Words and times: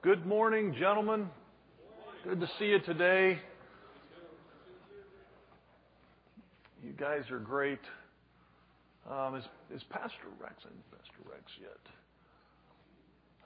Good 0.00 0.24
morning, 0.26 0.76
gentlemen. 0.78 1.28
Good 2.22 2.38
to 2.38 2.48
see 2.60 2.66
you 2.66 2.78
today. 2.78 3.36
You 6.84 6.92
guys 6.92 7.28
are 7.32 7.40
great. 7.40 7.80
Um, 9.10 9.34
is, 9.34 9.44
is 9.74 9.82
Pastor 9.90 10.28
Rex 10.40 10.54
in 10.62 10.70
Pastor 10.96 11.28
Rex 11.28 11.42
yet? 11.60 11.80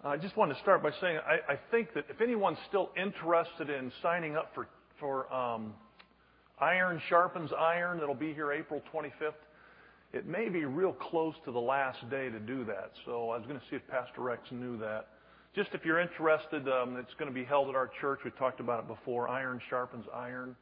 I 0.05 0.19
just 0.19 0.37
want 0.37 0.53
to 0.53 0.61
start 0.61 0.83
by 0.83 0.91
saying 1.01 1.21
I, 1.27 1.55
I 1.55 1.59
think 1.71 1.95
that 1.95 2.05
if 2.11 2.21
anyone's 2.21 2.59
still 2.69 2.91
interested 3.03 3.71
in 3.71 3.91
signing 4.03 4.37
up 4.37 4.51
for 4.55 4.69
for 5.01 5.33
um, 5.33 5.73
Iron 6.61 7.01
Sharpens 7.09 7.51
Iron, 7.59 7.99
that'll 7.99 8.15
be 8.15 8.35
here 8.35 8.53
April 8.53 8.83
25th. 8.93 9.33
It 10.13 10.27
may 10.27 10.51
be 10.51 10.67
real 10.67 10.93
close 10.93 11.35
to 11.47 11.51
the 11.51 11.59
last 11.59 12.11
day 12.11 12.29
to 12.29 12.39
do 12.39 12.67
that. 12.67 12.91
So 13.07 13.31
I 13.31 13.39
was 13.39 13.47
going 13.47 13.59
to 13.59 13.65
see 13.71 13.77
if 13.77 13.89
Pastor 13.89 14.21
Rex 14.21 14.43
knew 14.51 14.77
that. 14.81 15.07
Just 15.55 15.71
if 15.75 15.85
you're 15.85 16.01
interested, 16.01 16.67
um, 16.67 16.97
it's 16.97 17.13
going 17.19 17.31
to 17.31 17.35
be 17.35 17.45
held 17.45 17.69
at 17.69 17.75
our 17.75 17.91
church. 18.01 18.21
We 18.25 18.31
talked 18.33 18.59
about 18.59 18.81
it 18.81 18.89
before. 18.89 19.29
Iron 19.29 19.61
sharpens 19.69 20.07
iron. 20.15 20.57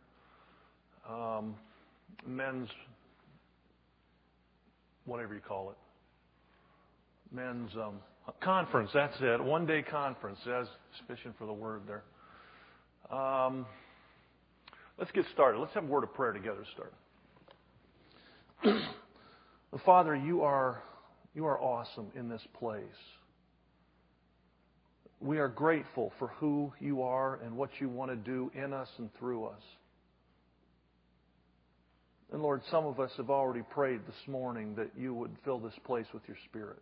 Um, 1.08 1.54
men's, 2.26 2.68
whatever 5.04 5.32
you 5.34 5.40
call 5.40 5.70
it, 5.70 5.76
men's 7.34 7.70
um, 7.76 8.00
conference. 8.42 8.90
That's 8.92 9.14
it. 9.20 9.42
One 9.42 9.64
day 9.64 9.82
conference. 9.82 10.38
As 10.52 10.66
suspicion 10.98 11.34
for 11.38 11.46
the 11.46 11.52
word 11.52 11.82
there. 11.86 12.02
Um, 13.16 13.66
let's 14.98 15.12
get 15.12 15.24
started. 15.32 15.60
Let's 15.60 15.74
have 15.74 15.84
a 15.84 15.86
word 15.86 16.02
of 16.02 16.12
prayer 16.14 16.32
together. 16.32 16.64
Start. 16.74 16.92
Father, 19.84 20.16
you 20.16 20.42
are 20.42 20.82
you 21.32 21.46
are 21.46 21.60
awesome 21.60 22.08
in 22.16 22.28
this 22.28 22.42
place. 22.58 22.82
We 25.20 25.38
are 25.38 25.48
grateful 25.48 26.12
for 26.18 26.28
who 26.38 26.72
you 26.80 27.02
are 27.02 27.40
and 27.44 27.56
what 27.56 27.70
you 27.78 27.88
want 27.88 28.10
to 28.10 28.16
do 28.16 28.50
in 28.54 28.72
us 28.72 28.88
and 28.98 29.10
through 29.18 29.44
us. 29.46 29.62
And 32.32 32.42
Lord, 32.42 32.62
some 32.70 32.86
of 32.86 32.98
us 33.00 33.10
have 33.16 33.28
already 33.28 33.62
prayed 33.62 34.00
this 34.06 34.28
morning 34.28 34.74
that 34.76 34.90
you 34.96 35.12
would 35.12 35.36
fill 35.44 35.58
this 35.58 35.74
place 35.84 36.06
with 36.14 36.22
your 36.26 36.36
Spirit. 36.48 36.78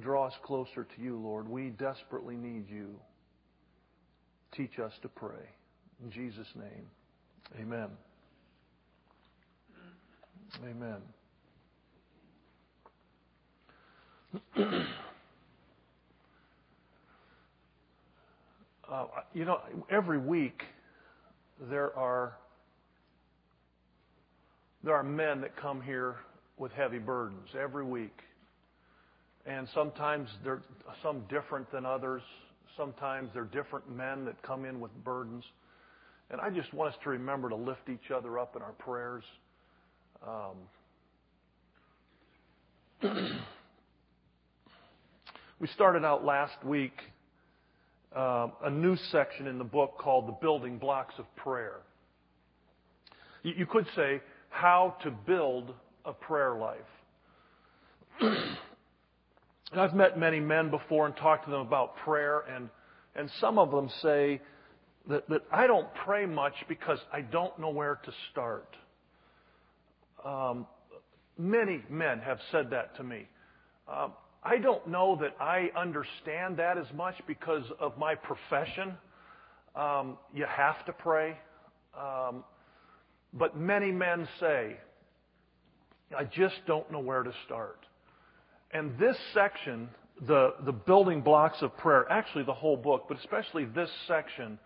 Draw 0.00 0.26
us 0.26 0.34
closer 0.44 0.84
to 0.84 1.02
you, 1.02 1.18
Lord. 1.18 1.48
We 1.48 1.70
desperately 1.70 2.36
need 2.36 2.68
you. 2.68 2.96
Teach 4.56 4.78
us 4.78 4.92
to 5.02 5.08
pray. 5.08 5.48
In 6.02 6.10
Jesus' 6.10 6.48
name, 6.56 6.86
amen. 7.60 7.88
Amen. 10.64 11.02
uh, 18.90 19.06
you 19.34 19.44
know, 19.44 19.60
every 19.90 20.18
week 20.18 20.62
there 21.70 21.96
are 21.96 22.36
there 24.84 24.94
are 24.94 25.02
men 25.02 25.40
that 25.40 25.56
come 25.56 25.82
here 25.82 26.16
with 26.58 26.70
heavy 26.72 26.98
burdens 26.98 27.48
every 27.60 27.84
week. 27.84 28.16
And 29.44 29.66
sometimes 29.74 30.28
they're 30.44 30.62
some 31.02 31.22
different 31.28 31.70
than 31.72 31.84
others. 31.84 32.22
Sometimes 32.76 33.30
they're 33.34 33.44
different 33.44 33.90
men 33.90 34.24
that 34.26 34.40
come 34.42 34.64
in 34.64 34.78
with 34.80 34.92
burdens. 35.02 35.44
And 36.30 36.40
I 36.40 36.50
just 36.50 36.72
want 36.72 36.92
us 36.92 36.98
to 37.04 37.10
remember 37.10 37.48
to 37.48 37.56
lift 37.56 37.88
each 37.88 38.10
other 38.14 38.38
up 38.38 38.54
in 38.56 38.62
our 38.62 38.72
prayers. 38.72 39.24
Um, 40.24 40.56
we 45.60 45.66
started 45.68 46.04
out 46.04 46.24
last 46.24 46.64
week 46.64 46.94
uh, 48.16 48.48
a 48.64 48.70
new 48.70 48.96
section 49.12 49.46
in 49.46 49.58
the 49.58 49.64
book 49.64 49.98
called 49.98 50.26
The 50.26 50.36
Building 50.40 50.78
Blocks 50.78 51.14
of 51.18 51.26
Prayer. 51.36 51.80
You, 53.42 53.52
you 53.58 53.66
could 53.66 53.86
say, 53.94 54.22
How 54.48 54.96
to 55.02 55.10
Build 55.10 55.74
a 56.04 56.12
Prayer 56.12 56.56
Life. 56.56 56.78
I've 59.76 59.94
met 59.94 60.18
many 60.18 60.40
men 60.40 60.70
before 60.70 61.06
and 61.06 61.16
talked 61.16 61.44
to 61.44 61.50
them 61.50 61.60
about 61.60 61.96
prayer, 61.96 62.40
and, 62.54 62.70
and 63.14 63.30
some 63.40 63.58
of 63.58 63.70
them 63.70 63.90
say 64.00 64.40
that, 65.08 65.28
that 65.28 65.42
I 65.52 65.66
don't 65.66 65.88
pray 66.04 66.24
much 66.24 66.54
because 66.68 66.98
I 67.12 67.20
don't 67.20 67.58
know 67.58 67.70
where 67.70 68.00
to 68.04 68.12
start. 68.30 68.76
Um, 70.24 70.66
many 71.36 71.82
men 71.90 72.20
have 72.20 72.38
said 72.50 72.70
that 72.70 72.96
to 72.96 73.04
me. 73.04 73.26
Um, 73.92 74.12
I 74.46 74.58
don't 74.58 74.86
know 74.86 75.18
that 75.22 75.34
I 75.40 75.70
understand 75.76 76.58
that 76.58 76.78
as 76.78 76.86
much 76.94 77.16
because 77.26 77.64
of 77.80 77.98
my 77.98 78.14
profession. 78.14 78.96
Um, 79.74 80.18
you 80.32 80.46
have 80.46 80.84
to 80.86 80.92
pray. 80.92 81.36
Um, 81.98 82.44
but 83.32 83.56
many 83.56 83.90
men 83.90 84.28
say, 84.38 84.76
I 86.16 86.22
just 86.24 86.54
don't 86.68 86.92
know 86.92 87.00
where 87.00 87.24
to 87.24 87.32
start. 87.44 87.80
And 88.70 88.96
this 89.00 89.16
section, 89.34 89.88
the, 90.28 90.54
the 90.64 90.70
building 90.70 91.22
blocks 91.22 91.60
of 91.60 91.76
prayer, 91.76 92.06
actually 92.08 92.44
the 92.44 92.54
whole 92.54 92.76
book, 92.76 93.06
but 93.08 93.18
especially 93.18 93.64
this 93.64 93.90
section, 94.06 94.60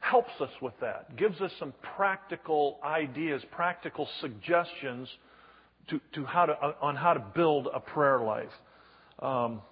helps 0.00 0.38
us 0.38 0.50
with 0.60 0.74
that, 0.82 1.16
gives 1.16 1.40
us 1.40 1.52
some 1.58 1.72
practical 1.96 2.78
ideas, 2.84 3.42
practical 3.52 4.06
suggestions 4.20 5.08
to, 5.88 5.98
to 6.12 6.26
how 6.26 6.44
to, 6.44 6.52
on 6.82 6.94
how 6.94 7.14
to 7.14 7.20
build 7.34 7.68
a 7.72 7.80
prayer 7.80 8.20
life. 8.20 8.52
Um, 9.22 9.62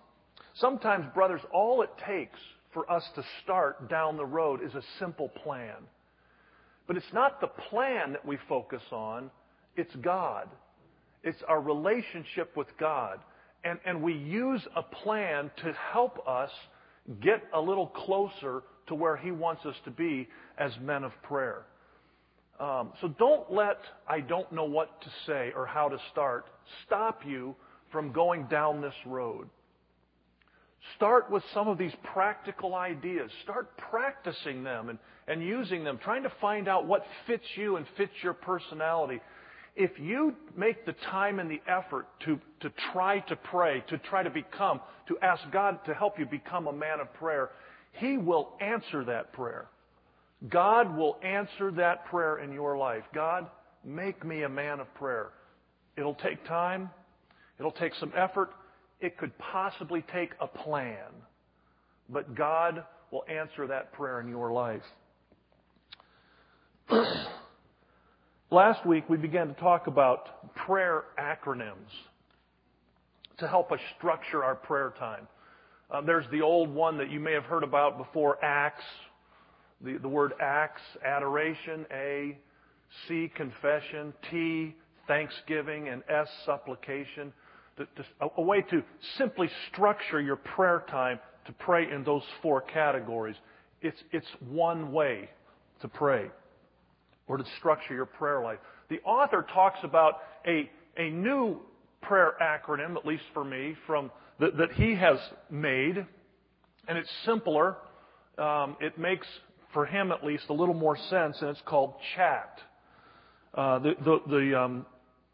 sometimes, 0.54 1.06
brothers, 1.12 1.40
all 1.52 1.82
it 1.82 1.90
takes 2.06 2.38
for 2.72 2.90
us 2.90 3.04
to 3.16 3.24
start 3.42 3.90
down 3.90 4.16
the 4.16 4.24
road 4.24 4.60
is 4.64 4.74
a 4.74 4.82
simple 4.98 5.28
plan. 5.28 5.76
But 6.86 6.96
it's 6.96 7.12
not 7.12 7.40
the 7.40 7.48
plan 7.48 8.12
that 8.12 8.24
we 8.24 8.38
focus 8.48 8.82
on, 8.92 9.30
it's 9.76 9.94
God. 9.96 10.48
It's 11.22 11.42
our 11.48 11.60
relationship 11.60 12.56
with 12.56 12.68
God. 12.78 13.18
And, 13.64 13.78
and 13.84 14.02
we 14.02 14.14
use 14.14 14.66
a 14.74 14.82
plan 14.82 15.50
to 15.62 15.74
help 15.92 16.26
us 16.26 16.50
get 17.20 17.42
a 17.52 17.60
little 17.60 17.88
closer 17.88 18.62
to 18.86 18.94
where 18.94 19.16
He 19.16 19.30
wants 19.30 19.66
us 19.66 19.74
to 19.84 19.90
be 19.90 20.28
as 20.56 20.72
men 20.80 21.04
of 21.04 21.12
prayer. 21.22 21.62
Um, 22.58 22.92
so 23.00 23.08
don't 23.18 23.50
let 23.50 23.78
I 24.06 24.20
don't 24.20 24.50
know 24.52 24.64
what 24.64 25.00
to 25.00 25.08
say 25.26 25.52
or 25.56 25.64
how 25.64 25.88
to 25.88 25.96
start 26.12 26.44
stop 26.86 27.22
you 27.26 27.56
from 27.90 28.12
going 28.12 28.46
down 28.46 28.80
this 28.80 28.94
road. 29.06 29.48
Start 30.96 31.30
with 31.30 31.42
some 31.52 31.68
of 31.68 31.78
these 31.78 31.92
practical 32.02 32.74
ideas. 32.74 33.30
Start 33.44 33.76
practicing 33.76 34.64
them 34.64 34.88
and, 34.88 34.98
and 35.28 35.42
using 35.42 35.84
them, 35.84 35.98
trying 36.02 36.22
to 36.22 36.32
find 36.40 36.68
out 36.68 36.86
what 36.86 37.04
fits 37.26 37.44
you 37.54 37.76
and 37.76 37.86
fits 37.96 38.12
your 38.22 38.32
personality. 38.32 39.20
If 39.76 39.98
you 39.98 40.34
make 40.56 40.86
the 40.86 40.94
time 41.10 41.38
and 41.38 41.50
the 41.50 41.60
effort 41.66 42.06
to, 42.24 42.40
to 42.60 42.72
try 42.92 43.20
to 43.20 43.36
pray, 43.36 43.84
to 43.88 43.98
try 43.98 44.22
to 44.22 44.30
become, 44.30 44.80
to 45.08 45.18
ask 45.20 45.42
God 45.52 45.84
to 45.86 45.94
help 45.94 46.18
you 46.18 46.26
become 46.26 46.66
a 46.66 46.72
man 46.72 47.00
of 47.00 47.12
prayer, 47.14 47.50
he 47.92 48.16
will 48.16 48.54
answer 48.60 49.04
that 49.04 49.32
prayer. 49.32 49.68
God 50.48 50.96
will 50.96 51.18
answer 51.22 51.70
that 51.72 52.06
prayer 52.06 52.38
in 52.38 52.52
your 52.52 52.78
life. 52.78 53.04
God, 53.14 53.46
make 53.84 54.24
me 54.24 54.42
a 54.42 54.48
man 54.48 54.80
of 54.80 54.92
prayer. 54.94 55.30
It'll 55.96 56.14
take 56.14 56.44
time. 56.46 56.90
It'll 57.60 57.70
take 57.70 57.94
some 57.96 58.12
effort. 58.16 58.50
It 59.00 59.18
could 59.18 59.36
possibly 59.38 60.02
take 60.12 60.30
a 60.40 60.46
plan. 60.48 61.06
But 62.08 62.34
God 62.34 62.84
will 63.12 63.24
answer 63.28 63.66
that 63.66 63.92
prayer 63.92 64.20
in 64.20 64.28
your 64.28 64.50
life. 64.50 64.82
Last 68.50 68.84
week, 68.84 69.08
we 69.08 69.16
began 69.16 69.48
to 69.48 69.54
talk 69.54 69.86
about 69.86 70.54
prayer 70.56 71.04
acronyms 71.18 71.92
to 73.38 73.46
help 73.46 73.70
us 73.72 73.78
structure 73.96 74.42
our 74.42 74.54
prayer 74.54 74.92
time. 74.98 75.28
Uh, 75.90 76.00
there's 76.00 76.26
the 76.32 76.40
old 76.40 76.68
one 76.68 76.98
that 76.98 77.10
you 77.10 77.20
may 77.20 77.32
have 77.32 77.44
heard 77.44 77.62
about 77.62 77.98
before, 77.98 78.42
ACTS. 78.44 78.82
The, 79.82 79.98
the 79.98 80.08
word 80.08 80.32
ACTS, 80.40 80.80
adoration, 81.04 81.86
A, 81.92 82.38
C, 83.06 83.30
confession, 83.34 84.12
T, 84.30 84.74
thanksgiving, 85.06 85.88
and 85.88 86.02
S, 86.08 86.28
supplication. 86.44 87.32
A, 88.20 88.42
way 88.42 88.62
to 88.62 88.82
simply 89.16 89.48
structure 89.70 90.20
your 90.20 90.36
prayer 90.36 90.84
time 90.90 91.18
to 91.46 91.52
pray 91.52 91.90
in 91.90 92.04
those 92.04 92.22
four 92.42 92.60
categories. 92.60 93.36
It's, 93.80 94.02
it's 94.12 94.26
one 94.48 94.92
way 94.92 95.30
to 95.80 95.88
pray 95.88 96.30
or 97.26 97.38
to 97.38 97.44
structure 97.58 97.94
your 97.94 98.06
prayer 98.06 98.42
life. 98.42 98.58
The 98.88 99.00
author 99.00 99.46
talks 99.54 99.78
about 99.82 100.14
a, 100.46 100.70
a 100.96 101.10
new 101.10 101.60
prayer 102.02 102.34
acronym, 102.42 102.96
at 102.96 103.06
least 103.06 103.22
for 103.32 103.44
me, 103.44 103.76
from 103.86 104.10
that, 104.40 104.72
he 104.74 104.94
has 104.94 105.18
made, 105.50 106.04
and 106.88 106.98
it's 106.98 107.10
simpler. 107.24 107.76
Um, 108.38 108.76
it 108.80 108.98
makes, 108.98 109.26
for 109.72 109.86
him 109.86 110.12
at 110.12 110.24
least, 110.24 110.44
a 110.48 110.52
little 110.52 110.74
more 110.74 110.96
sense, 111.08 111.36
and 111.40 111.50
it's 111.50 111.60
called 111.66 111.94
CHAT. 112.14 112.58
Uh, 113.52 113.78
the 113.80 113.94
the, 114.04 114.18
the 114.28 114.60
um, 114.60 114.86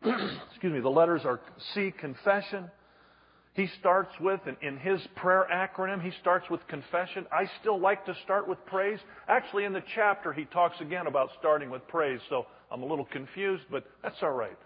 excuse 0.50 0.72
me, 0.72 0.81
the 0.81 0.88
letters 0.88 1.22
are 1.25 1.40
C, 1.75 1.93
confession. 1.98 2.70
he 3.54 3.69
starts 3.81 4.12
with, 4.20 4.40
in 4.62 4.76
his 4.78 5.00
prayer 5.16 5.46
acronym, 5.52 6.02
he 6.02 6.12
starts 6.20 6.48
with 6.50 6.66
confession. 6.69 7.26
I 7.32 7.48
still 7.60 7.81
like 7.81 8.04
to 8.06 8.14
start 8.25 8.48
with 8.48 8.58
praise. 8.66 8.98
Actually, 9.28 9.64
in 9.64 9.72
the 9.72 9.82
chapter, 9.94 10.32
he 10.32 10.44
talks 10.46 10.81
again 10.81 11.06
about 11.06 11.31
starting 11.38 11.70
with 11.70 11.87
praise, 11.88 12.20
so 12.28 12.46
I'm 12.70 12.82
a 12.82 12.87
little 12.87 13.06
confused, 13.06 13.64
but 13.70 13.84
that's 14.02 14.22
all 14.22 14.32
right. 14.32 14.58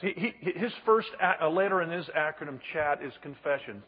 He, 0.00 0.32
he, 0.40 0.50
his 0.58 0.72
first 0.84 1.08
letter 1.50 1.82
in 1.82 1.90
his 1.90 2.06
acronym 2.16 2.58
chat 2.72 3.00
is 3.02 3.12
confession. 3.22 3.82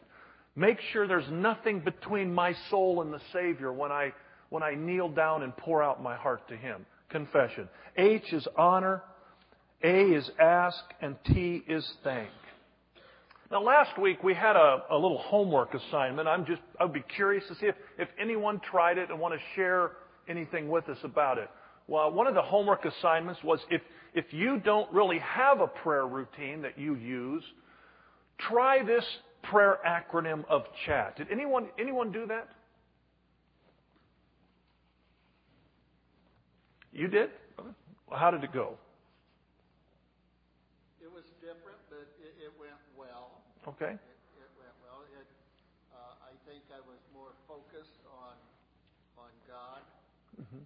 Make 0.57 0.79
sure 0.91 1.07
there's 1.07 1.29
nothing 1.31 1.81
between 1.81 2.33
my 2.33 2.55
soul 2.71 3.03
and 3.03 3.13
the 3.13 3.21
Savior 3.31 3.71
when 3.71 3.91
I, 3.91 4.11
when 4.49 4.63
I 4.63 4.73
kneel 4.73 5.07
down 5.07 5.43
and 5.43 5.55
pour 5.55 5.83
out 5.83 6.01
my 6.01 6.15
heart 6.15 6.47
to 6.49 6.57
Him. 6.57 6.83
Confession. 7.09 7.69
H 7.95 8.33
is 8.33 8.47
honor. 8.57 9.03
A 9.83 10.13
is 10.13 10.29
ask. 10.39 10.77
And 11.01 11.15
T 11.25 11.63
is 11.67 11.87
thank. 12.03 12.29
Now, 13.49 13.63
last 13.63 13.97
week 13.97 14.23
we 14.23 14.33
had 14.33 14.55
a, 14.55 14.83
a 14.91 14.97
little 14.97 15.19
homework 15.19 15.73
assignment. 15.73 16.27
I'm 16.27 16.45
just, 16.45 16.61
I'd 16.79 16.91
be 16.91 17.03
curious 17.15 17.45
to 17.47 17.55
see 17.55 17.67
if, 17.67 17.75
if 17.97 18.09
anyone 18.19 18.59
tried 18.59 18.97
it 18.97 19.09
and 19.09 19.19
want 19.19 19.33
to 19.33 19.39
share 19.55 19.91
anything 20.27 20.67
with 20.67 20.89
us 20.89 20.97
about 21.03 21.37
it. 21.37 21.49
Well, 21.87 22.11
one 22.11 22.27
of 22.27 22.33
the 22.33 22.41
homework 22.41 22.83
assignments 22.83 23.41
was 23.43 23.61
if, 23.69 23.81
if 24.13 24.25
you 24.33 24.59
don't 24.59 24.91
really 24.91 25.19
have 25.19 25.61
a 25.61 25.67
prayer 25.67 26.05
routine 26.05 26.61
that 26.63 26.77
you 26.77 26.95
use, 26.95 27.43
try 28.37 28.83
this 28.83 29.05
prayer 29.43 29.79
acronym 29.87 30.43
of 30.49 30.63
chat. 30.85 31.15
Did 31.15 31.27
anyone, 31.31 31.67
anyone 31.79 32.11
do 32.11 32.25
that? 32.27 32.49
You 36.91 37.07
did? 37.07 37.29
How 38.11 38.31
did 38.31 38.43
it 38.43 38.51
go? 38.51 38.77
Was 41.17 41.25
different, 41.41 41.81
but 41.89 42.05
it, 42.21 42.45
it 42.45 42.53
went 42.61 42.77
well. 42.93 43.41
Okay. 43.65 43.97
It, 43.97 44.17
it 44.37 44.51
went 44.61 44.75
well. 44.85 45.01
It, 45.17 45.25
uh, 45.89 46.29
I 46.29 46.33
think 46.45 46.61
I 46.69 46.77
was 46.85 47.01
more 47.09 47.33
focused 47.49 47.97
on 48.05 48.37
on 49.17 49.31
God. 49.49 49.81
Mm-hmm. 50.39 50.61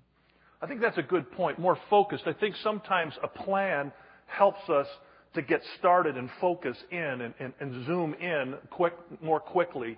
I 0.62 0.68
think 0.68 0.82
that's 0.82 0.98
a 0.98 1.08
good 1.08 1.32
point. 1.32 1.58
More 1.58 1.78
focused. 1.90 2.28
I 2.28 2.34
think 2.34 2.56
sometimes 2.64 3.14
a 3.24 3.30
plan 3.30 3.94
helps 4.28 4.68
us 4.70 4.88
to 5.36 5.42
get 5.42 5.62
started 5.80 6.18
and 6.18 6.30
focus 6.42 6.76
in 6.92 7.22
and, 7.22 7.34
and, 7.40 7.54
and 7.62 7.86
zoom 7.86 8.14
in 8.16 8.56
quick, 8.70 8.94
more 9.22 9.40
quickly 9.40 9.98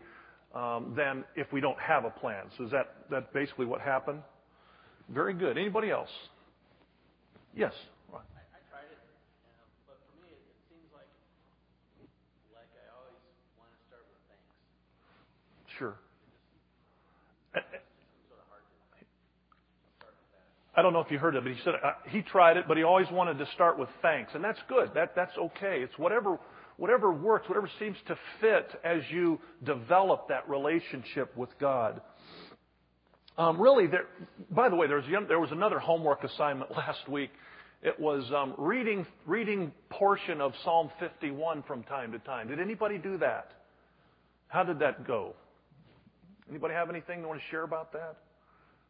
um, 0.53 0.93
than 0.95 1.23
if 1.35 1.51
we 1.51 1.61
don't 1.61 1.79
have 1.79 2.05
a 2.05 2.11
plan. 2.11 2.45
So 2.57 2.65
is 2.65 2.71
that, 2.71 2.93
that 3.09 3.33
basically 3.33 3.65
what 3.65 3.81
happened? 3.81 4.21
Very 5.09 5.33
good. 5.33 5.57
Anybody 5.57 5.89
else? 5.89 6.11
Yes. 7.55 7.73
I, 8.13 8.17
I 8.17 8.61
tried 8.69 8.85
it, 8.85 9.01
um, 9.49 9.67
but 9.89 9.97
for 10.05 10.15
me, 10.21 10.29
it, 10.29 10.41
it 10.45 10.57
seems 10.69 10.89
like 10.93 11.09
like 12.53 12.69
I 12.77 12.85
always 12.93 13.17
want 13.57 13.73
to 13.73 13.79
start 13.89 14.05
with 14.05 14.21
thanks. 14.29 14.45
Sure. 15.77 15.95
I 20.75 20.81
don't 20.81 20.93
know 20.93 21.01
if 21.01 21.11
you 21.11 21.19
heard 21.19 21.35
it, 21.35 21.43
but 21.43 21.53
he 21.53 21.59
said 21.63 21.75
uh, 21.83 21.91
he 22.09 22.21
tried 22.23 22.57
it, 22.57 22.65
but 22.67 22.77
he 22.77 22.83
always 22.83 23.05
wanted 23.11 23.37
to 23.37 23.45
start 23.53 23.77
with 23.77 23.89
thanks, 24.01 24.31
and 24.33 24.43
that's 24.43 24.59
good. 24.67 24.89
That 24.95 25.15
that's 25.15 25.37
okay. 25.37 25.81
It's 25.81 25.97
whatever 25.99 26.39
whatever 26.77 27.11
works, 27.11 27.47
whatever 27.47 27.69
seems 27.79 27.97
to 28.07 28.17
fit 28.41 28.71
as 28.83 29.01
you 29.11 29.39
develop 29.63 30.29
that 30.29 30.49
relationship 30.49 31.35
with 31.37 31.49
God. 31.59 32.01
Um, 33.37 33.61
really, 33.61 33.85
there, 33.87 34.05
by 34.49 34.69
the 34.69 34.75
way, 34.75 34.87
there 34.87 34.97
was, 34.97 35.05
there 35.27 35.39
was 35.39 35.51
another 35.51 35.79
homework 35.79 36.23
assignment 36.23 36.71
last 36.77 37.07
week. 37.07 37.29
It 37.83 37.99
was 37.99 38.23
um, 38.35 38.55
reading 38.57 39.05
reading 39.27 39.71
portion 39.89 40.41
of 40.41 40.53
Psalm 40.63 40.89
51 40.99 41.63
from 41.63 41.83
time 41.83 42.13
to 42.13 42.19
time. 42.19 42.47
Did 42.47 42.59
anybody 42.59 42.97
do 42.97 43.17
that? 43.19 43.51
How 44.47 44.63
did 44.63 44.79
that 44.79 45.05
go? 45.05 45.35
Anybody 46.49 46.73
have 46.73 46.89
anything 46.89 47.21
they 47.21 47.27
want 47.27 47.39
to 47.39 47.45
share 47.51 47.63
about 47.63 47.93
that 47.93 48.17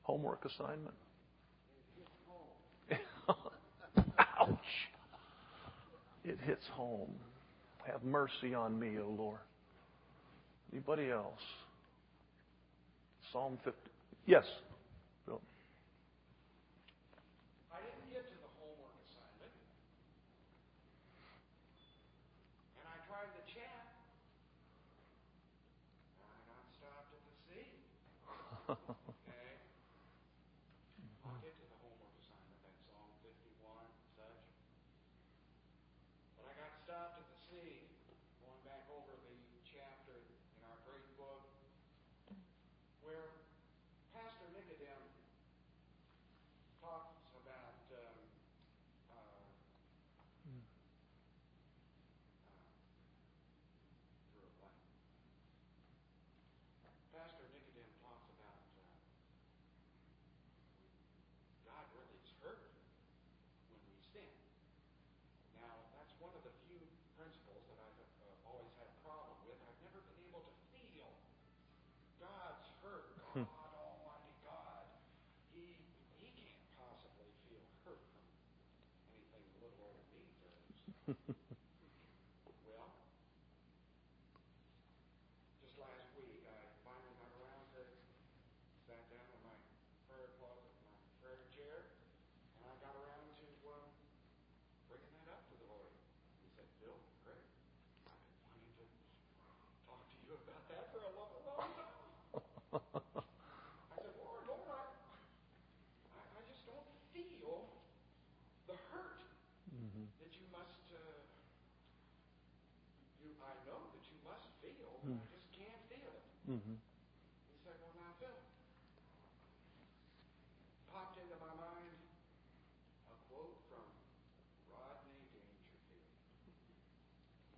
homework 0.03 0.45
assignment? 0.45 0.95
Ouch! 4.39 4.57
It 6.25 6.39
hits 6.45 6.65
home. 6.71 7.11
Have 7.85 8.03
mercy 8.03 8.53
on 8.53 8.79
me, 8.79 8.97
O 8.99 9.09
Lord. 9.09 9.39
Anybody 10.71 11.11
else? 11.11 11.41
Psalm 13.31 13.57
50. 13.63 13.79
Yes. 14.25 14.43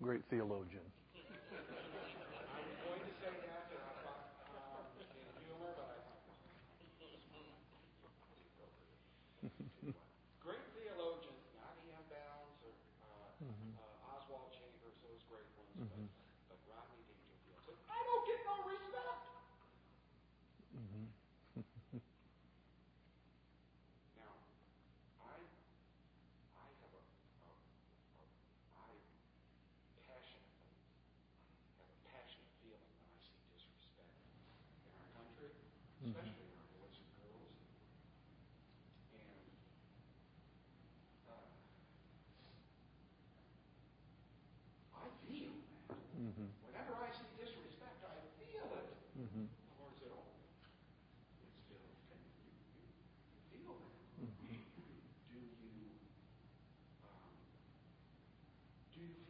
Great 0.06 0.22
theologian. 0.30 0.85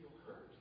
feel 0.09 0.21
hurt. 0.27 0.56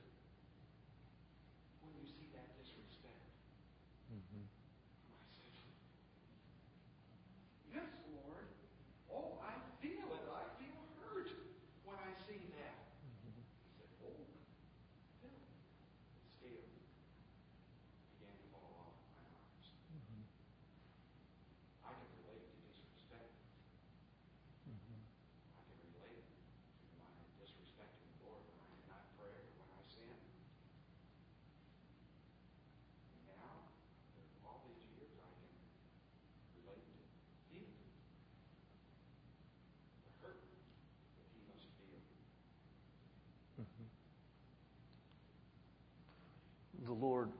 Lord. 47.06 47.30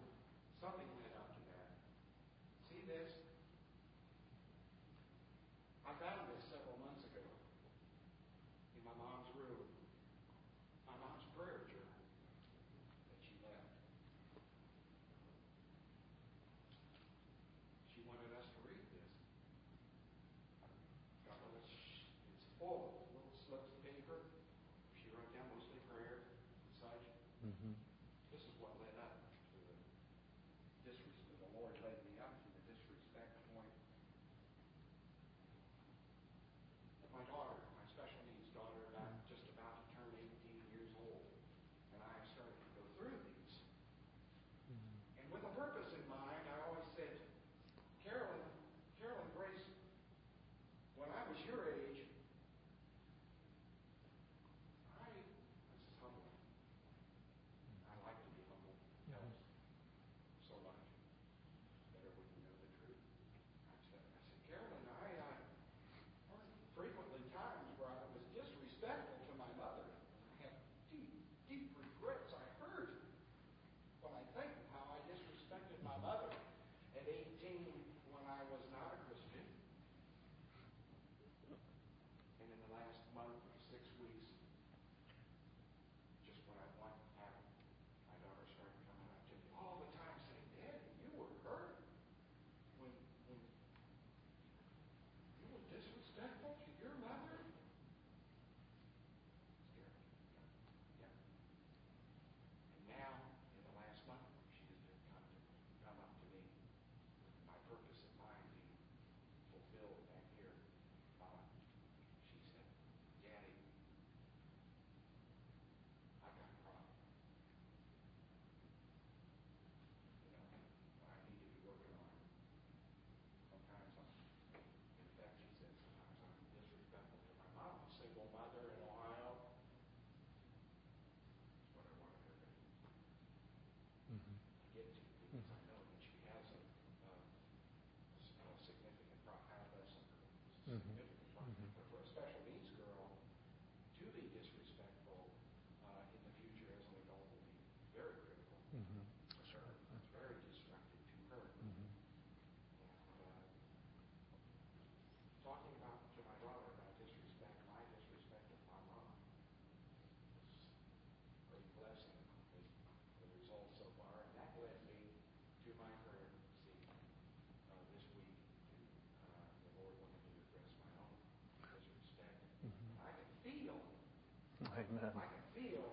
I 175.02 175.10
can 175.10 175.44
feel, 175.54 175.84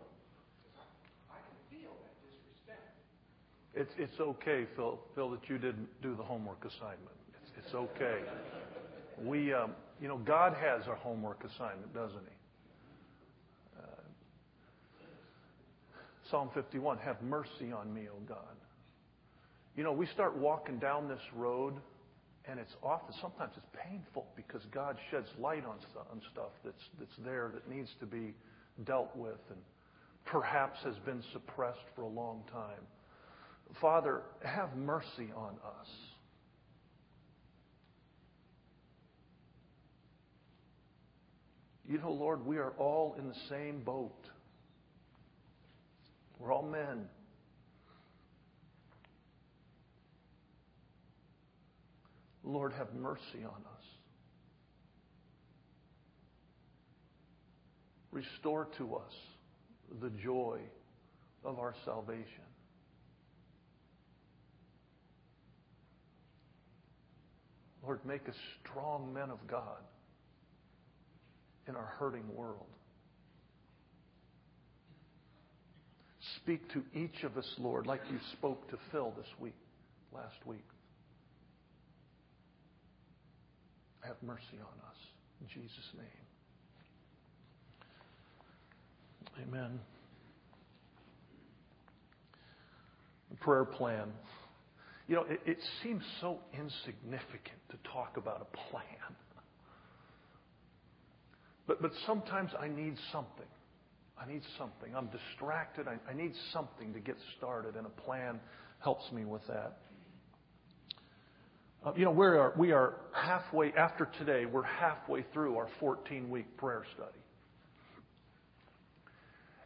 I, 0.78 1.36
I 1.36 1.40
can 1.44 1.58
feel 1.70 1.92
that 1.92 2.16
disrespect. 2.24 2.96
It's, 3.76 3.92
it's 3.98 4.20
okay, 4.20 4.66
Phil, 4.76 5.00
Phil, 5.16 5.30
that 5.32 5.50
you 5.50 5.58
didn't 5.58 5.90
do 6.02 6.16
the 6.16 6.24
homework 6.24 6.64
assignment. 6.66 7.18
It's, 7.42 7.66
it's 7.66 7.74
okay. 7.76 8.20
we, 9.24 9.54
um, 9.54 9.72
you 10.02 10.08
know, 10.08 10.18
God 10.18 10.54
has 10.54 10.88
our 10.88 10.96
homework 10.96 11.44
assignment, 11.44 11.94
doesn't 11.94 12.20
He? 12.20 12.38
Uh, 13.80 13.86
Psalm 16.30 16.50
51 16.54 16.98
Have 17.00 17.22
mercy 17.22 17.72
on 17.76 17.94
me, 17.94 18.08
O 18.10 18.20
God. 18.28 18.38
You 19.76 19.84
know, 19.84 19.92
we 19.92 20.06
start 20.08 20.38
walking 20.38 20.78
down 20.78 21.08
this 21.08 21.22
road, 21.36 21.74
and 22.46 22.60
it's 22.60 22.74
often, 22.84 23.16
sometimes 23.22 23.54
it's 23.58 23.66
painful 23.90 24.28
because 24.36 24.62
God 24.72 24.98
sheds 25.10 25.28
light 25.40 25.66
on, 25.66 25.78
on 26.12 26.22
stuff 26.32 26.52
that's, 26.64 26.84
that's 27.00 27.18
there 27.26 27.52
that 27.54 27.68
needs 27.68 27.90
to 28.00 28.06
be 28.06 28.36
dealt 28.84 29.16
with 29.16 29.40
and 29.50 29.60
perhaps 30.26 30.80
has 30.84 30.96
been 31.06 31.22
suppressed 31.32 31.86
for 31.96 32.04
a 32.04 32.08
long 32.08 32.44
time. 32.52 32.82
Father, 33.82 34.22
have 34.44 34.76
mercy 34.76 35.30
on 35.36 35.54
us. 35.66 35.88
You 41.88 41.98
know, 41.98 42.12
Lord, 42.12 42.46
we 42.46 42.58
are 42.58 42.72
all 42.78 43.16
in 43.20 43.28
the 43.28 43.36
same 43.50 43.82
boat. 43.82 44.16
We're 46.40 46.54
all 46.54 46.64
men. 46.64 47.06
Lord, 52.44 52.74
have 52.74 52.94
mercy 52.94 53.44
on 53.44 53.50
us. 53.50 53.83
Restore 58.14 58.68
to 58.78 58.96
us 58.96 59.12
the 60.00 60.12
joy 60.12 60.60
of 61.44 61.58
our 61.58 61.74
salvation. 61.84 62.44
Lord, 67.84 68.06
make 68.06 68.30
us 68.30 68.36
strong 68.62 69.12
men 69.14 69.32
of 69.32 69.40
God 69.48 69.82
in 71.68 71.76
our 71.76 71.96
hurting 71.98 72.34
world. 72.36 72.68
Speak 76.38 76.72
to 76.74 76.84
each 76.94 77.24
of 77.24 77.36
us, 77.36 77.52
Lord, 77.58 77.88
like 77.88 78.02
you 78.12 78.20
spoke 78.34 78.70
to 78.70 78.78
Phil 78.92 79.12
this 79.18 79.28
week, 79.40 79.56
last 80.14 80.36
week. 80.46 80.66
Have 84.02 84.18
mercy 84.22 84.60
on 84.60 84.88
us. 84.88 84.98
In 85.42 85.48
Jesus' 85.48 85.90
name. 85.98 86.23
Amen. 89.42 89.80
The 93.32 93.38
prayer 93.38 93.66
plan. 93.66 94.12
You 95.08 95.16
know, 95.16 95.24
it, 95.24 95.42
it 95.46 95.58
seems 95.82 96.04
so 96.22 96.40
insignificant 96.54 97.60
to 97.72 97.78
talk 97.92 98.18
about 98.18 98.42
a 98.42 98.58
plan. 98.72 99.16
But, 101.68 101.82
but 101.82 101.92
sometimes 102.06 102.52
I 102.60 102.68
need 102.68 102.96
something. 103.12 103.48
I 104.18 104.32
need 104.32 104.44
something. 104.58 104.96
I'm 104.96 105.08
distracted. 105.08 105.88
I, 105.88 105.98
I 106.10 106.14
need 106.14 106.34
something 106.52 106.94
to 106.94 107.00
get 107.00 107.16
started, 107.38 107.76
and 107.76 107.86
a 107.86 108.02
plan 108.02 108.40
helps 108.80 109.12
me 109.12 109.26
with 109.26 109.46
that. 109.48 109.78
Uh, 111.86 111.92
you 111.98 112.06
know, 112.06 112.12
we 112.12 112.26
are, 112.26 112.54
we 112.58 112.72
are 112.72 112.96
halfway, 113.14 113.74
after 113.74 114.10
today, 114.18 114.46
we're 114.46 114.64
halfway 114.64 115.24
through 115.34 115.58
our 115.58 115.68
14 115.80 116.30
week 116.30 116.56
prayer 116.58 116.86
study. 116.96 117.23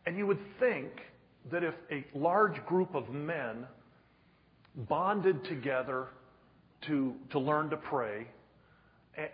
And 0.07 0.17
you 0.17 0.25
would 0.25 0.39
think 0.57 0.87
that 1.51 1.65
if 1.65 1.73
a 1.91 2.05
large 2.17 2.65
group 2.65 2.95
of 2.95 3.09
men 3.09 3.67
bonded 4.73 5.43
together 5.43 6.07
to, 6.87 7.13
to 7.31 7.39
learn 7.39 7.69
to 7.71 7.75
pray, 7.75 8.25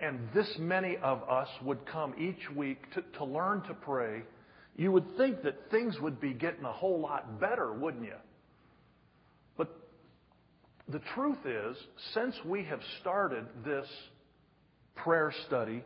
and 0.01 0.17
this 0.33 0.51
many 0.57 0.97
of 0.97 1.21
us 1.29 1.47
would 1.61 1.85
come 1.85 2.15
each 2.17 2.49
week 2.55 2.91
to, 2.95 3.03
to 3.19 3.23
learn 3.23 3.61
to 3.67 3.75
pray, 3.75 4.23
you 4.75 4.91
would 4.91 5.15
think 5.15 5.43
that 5.43 5.69
things 5.69 5.99
would 5.99 6.19
be 6.19 6.33
getting 6.33 6.65
a 6.65 6.71
whole 6.71 6.99
lot 6.99 7.39
better, 7.39 7.71
wouldn't 7.71 8.05
you? 8.05 8.17
But 9.55 9.69
the 10.89 11.01
truth 11.13 11.45
is, 11.45 11.77
since 12.15 12.35
we 12.45 12.63
have 12.63 12.79
started 12.99 13.45
this 13.63 13.85
prayer 14.95 15.31
study, 15.45 15.83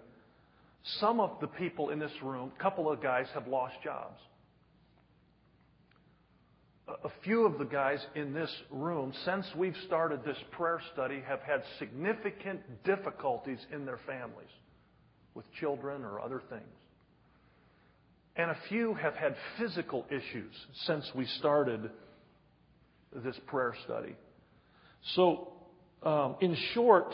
some 1.02 1.20
of 1.20 1.42
the 1.42 1.48
people 1.48 1.90
in 1.90 2.00
this 2.00 2.14
room, 2.24 2.54
a 2.58 2.64
couple 2.64 2.90
of 2.90 3.04
guys, 3.04 3.26
have 3.34 3.50
lost 3.50 3.76
jobs 3.84 4.22
a 6.88 7.10
few 7.24 7.46
of 7.46 7.58
the 7.60 7.66
guys 7.66 8.00
in 8.16 8.34
this 8.34 8.52
room, 8.72 9.14
since 9.26 9.46
we've 9.58 9.76
started 9.88 10.24
this 10.24 10.38
prayer 10.52 10.82
study, 10.94 11.22
have 11.28 11.42
had 11.42 11.62
significant 11.80 12.62
difficulties 12.86 13.60
in 13.74 13.86
their 13.86 14.00
families 14.08 14.50
with 15.34 15.46
children 15.60 16.04
or 16.04 16.22
other 16.22 16.42
things. 16.50 16.64
And 18.38 18.52
a 18.52 18.58
few 18.70 18.94
have 18.94 19.16
had 19.16 19.36
physical 19.58 20.06
issues 20.10 20.54
since 20.86 21.10
we 21.14 21.26
started 21.40 21.90
this 23.24 23.36
prayer 23.48 23.76
study. 23.84 24.16
So, 25.16 25.54
um, 26.04 26.36
in 26.40 26.56
short, 26.74 27.14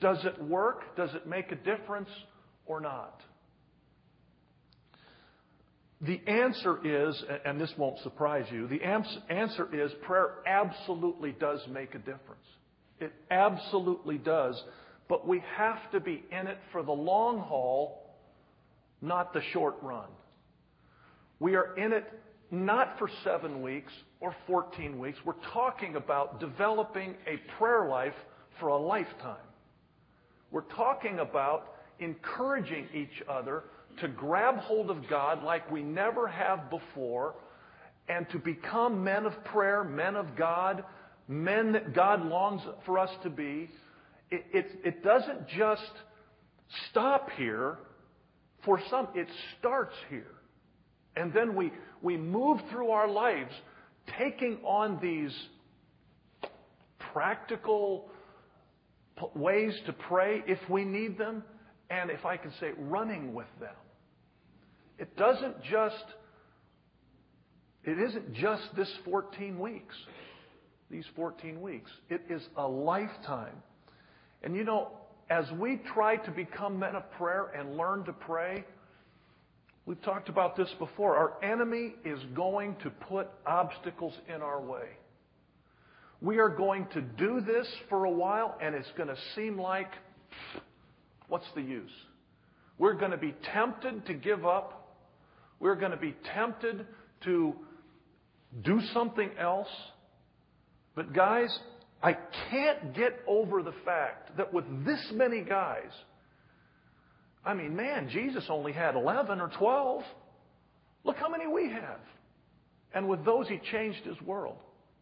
does 0.00 0.24
it 0.24 0.42
work? 0.42 0.96
Does 0.96 1.10
it 1.14 1.26
make 1.26 1.50
a 1.50 1.56
difference 1.56 2.08
or 2.66 2.80
not? 2.80 3.20
The 6.02 6.20
answer 6.26 6.80
is, 6.84 7.22
and 7.44 7.60
this 7.60 7.72
won't 7.78 8.00
surprise 8.00 8.46
you, 8.50 8.66
the 8.66 8.82
answer 8.82 9.68
is 9.72 9.92
prayer 10.02 10.38
absolutely 10.46 11.32
does 11.32 11.60
make 11.70 11.94
a 11.94 11.98
difference. 11.98 12.44
It 12.98 13.12
absolutely 13.30 14.18
does. 14.18 14.60
But 15.08 15.28
we 15.28 15.42
have 15.56 15.90
to 15.92 16.00
be 16.00 16.24
in 16.30 16.48
it 16.48 16.58
for 16.72 16.82
the 16.82 16.92
long 16.92 17.38
haul, 17.38 18.16
not 19.00 19.32
the 19.32 19.42
short 19.52 19.76
run. 19.80 20.08
We 21.38 21.54
are 21.54 21.76
in 21.76 21.92
it 21.92 22.04
not 22.50 22.98
for 22.98 23.08
seven 23.22 23.62
weeks 23.62 23.92
or 24.20 24.34
14 24.46 24.98
weeks. 24.98 25.18
We're 25.24 25.34
talking 25.52 25.96
about 25.96 26.40
developing 26.40 27.14
a 27.26 27.36
prayer 27.58 27.88
life 27.88 28.14
for 28.58 28.68
a 28.68 28.76
lifetime. 28.76 29.36
We're 30.50 30.62
talking 30.62 31.18
about 31.20 31.74
encouraging 31.98 32.88
each 32.92 33.22
other 33.28 33.64
to 34.00 34.08
grab 34.08 34.56
hold 34.58 34.90
of 34.90 35.08
God 35.08 35.42
like 35.42 35.70
we 35.70 35.82
never 35.82 36.26
have 36.28 36.70
before 36.70 37.34
and 38.08 38.28
to 38.30 38.38
become 38.38 39.04
men 39.04 39.26
of 39.26 39.44
prayer, 39.44 39.84
men 39.84 40.16
of 40.16 40.36
God, 40.36 40.84
men 41.28 41.72
that 41.72 41.94
God 41.94 42.24
longs 42.24 42.62
for 42.84 42.98
us 42.98 43.10
to 43.22 43.30
be. 43.30 43.70
It, 44.30 44.44
it, 44.52 44.66
it 44.84 45.04
doesn't 45.04 45.48
just 45.48 45.92
stop 46.90 47.30
here. 47.36 47.78
For 48.64 48.80
some, 48.90 49.08
it 49.14 49.28
starts 49.58 49.94
here. 50.08 50.34
And 51.16 51.32
then 51.32 51.54
we, 51.54 51.72
we 52.00 52.16
move 52.16 52.60
through 52.70 52.90
our 52.90 53.08
lives 53.08 53.52
taking 54.18 54.58
on 54.64 54.98
these 55.02 55.32
practical 57.12 58.10
ways 59.34 59.74
to 59.86 59.92
pray 59.92 60.42
if 60.46 60.58
we 60.68 60.84
need 60.84 61.18
them, 61.18 61.42
and 61.92 62.10
if 62.10 62.24
I 62.24 62.38
can 62.38 62.52
say, 62.58 62.70
running 62.78 63.34
with 63.34 63.48
them. 63.60 63.74
It 64.98 65.14
doesn't 65.16 65.62
just, 65.64 66.04
it 67.84 67.98
isn't 67.98 68.32
just 68.32 68.62
this 68.74 68.90
14 69.04 69.58
weeks, 69.58 69.94
these 70.90 71.04
14 71.14 71.60
weeks. 71.60 71.90
It 72.08 72.22
is 72.30 72.42
a 72.56 72.66
lifetime. 72.66 73.56
And 74.42 74.56
you 74.56 74.64
know, 74.64 74.88
as 75.28 75.44
we 75.58 75.80
try 75.92 76.16
to 76.16 76.30
become 76.30 76.78
men 76.78 76.96
of 76.96 77.10
prayer 77.12 77.52
and 77.56 77.76
learn 77.76 78.04
to 78.04 78.12
pray, 78.12 78.64
we've 79.84 80.02
talked 80.02 80.30
about 80.30 80.56
this 80.56 80.70
before. 80.78 81.16
Our 81.16 81.44
enemy 81.44 81.94
is 82.06 82.20
going 82.34 82.76
to 82.84 82.90
put 82.90 83.28
obstacles 83.46 84.14
in 84.34 84.40
our 84.40 84.60
way. 84.62 84.88
We 86.22 86.38
are 86.38 86.48
going 86.48 86.86
to 86.94 87.02
do 87.02 87.40
this 87.40 87.66
for 87.88 88.04
a 88.04 88.10
while, 88.10 88.56
and 88.62 88.74
it's 88.74 88.90
going 88.96 89.08
to 89.08 89.18
seem 89.34 89.60
like, 89.60 89.90
what's 91.28 91.46
the 91.54 91.62
use? 91.62 91.90
We're 92.78 92.94
going 92.94 93.10
to 93.12 93.16
be 93.16 93.34
tempted 93.52 94.06
to 94.06 94.14
give 94.14 94.44
up. 94.44 94.96
We're 95.60 95.76
going 95.76 95.92
to 95.92 95.96
be 95.96 96.14
tempted 96.34 96.86
to 97.24 97.54
do 98.62 98.80
something 98.92 99.30
else. 99.38 99.68
But, 100.94 101.12
guys, 101.14 101.56
I 102.02 102.16
can't 102.50 102.94
get 102.94 103.20
over 103.26 103.62
the 103.62 103.74
fact 103.84 104.36
that 104.36 104.52
with 104.52 104.64
this 104.84 105.00
many 105.12 105.42
guys, 105.42 105.90
I 107.44 107.54
mean, 107.54 107.76
man, 107.76 108.08
Jesus 108.10 108.44
only 108.48 108.72
had 108.72 108.94
11 108.94 109.40
or 109.40 109.50
12. 109.58 110.02
Look 111.04 111.16
how 111.16 111.28
many 111.28 111.46
we 111.46 111.70
have. 111.70 112.00
And 112.94 113.08
with 113.08 113.24
those, 113.24 113.48
he 113.48 113.58
changed 113.70 114.04
his 114.04 114.20
world. 114.22 114.56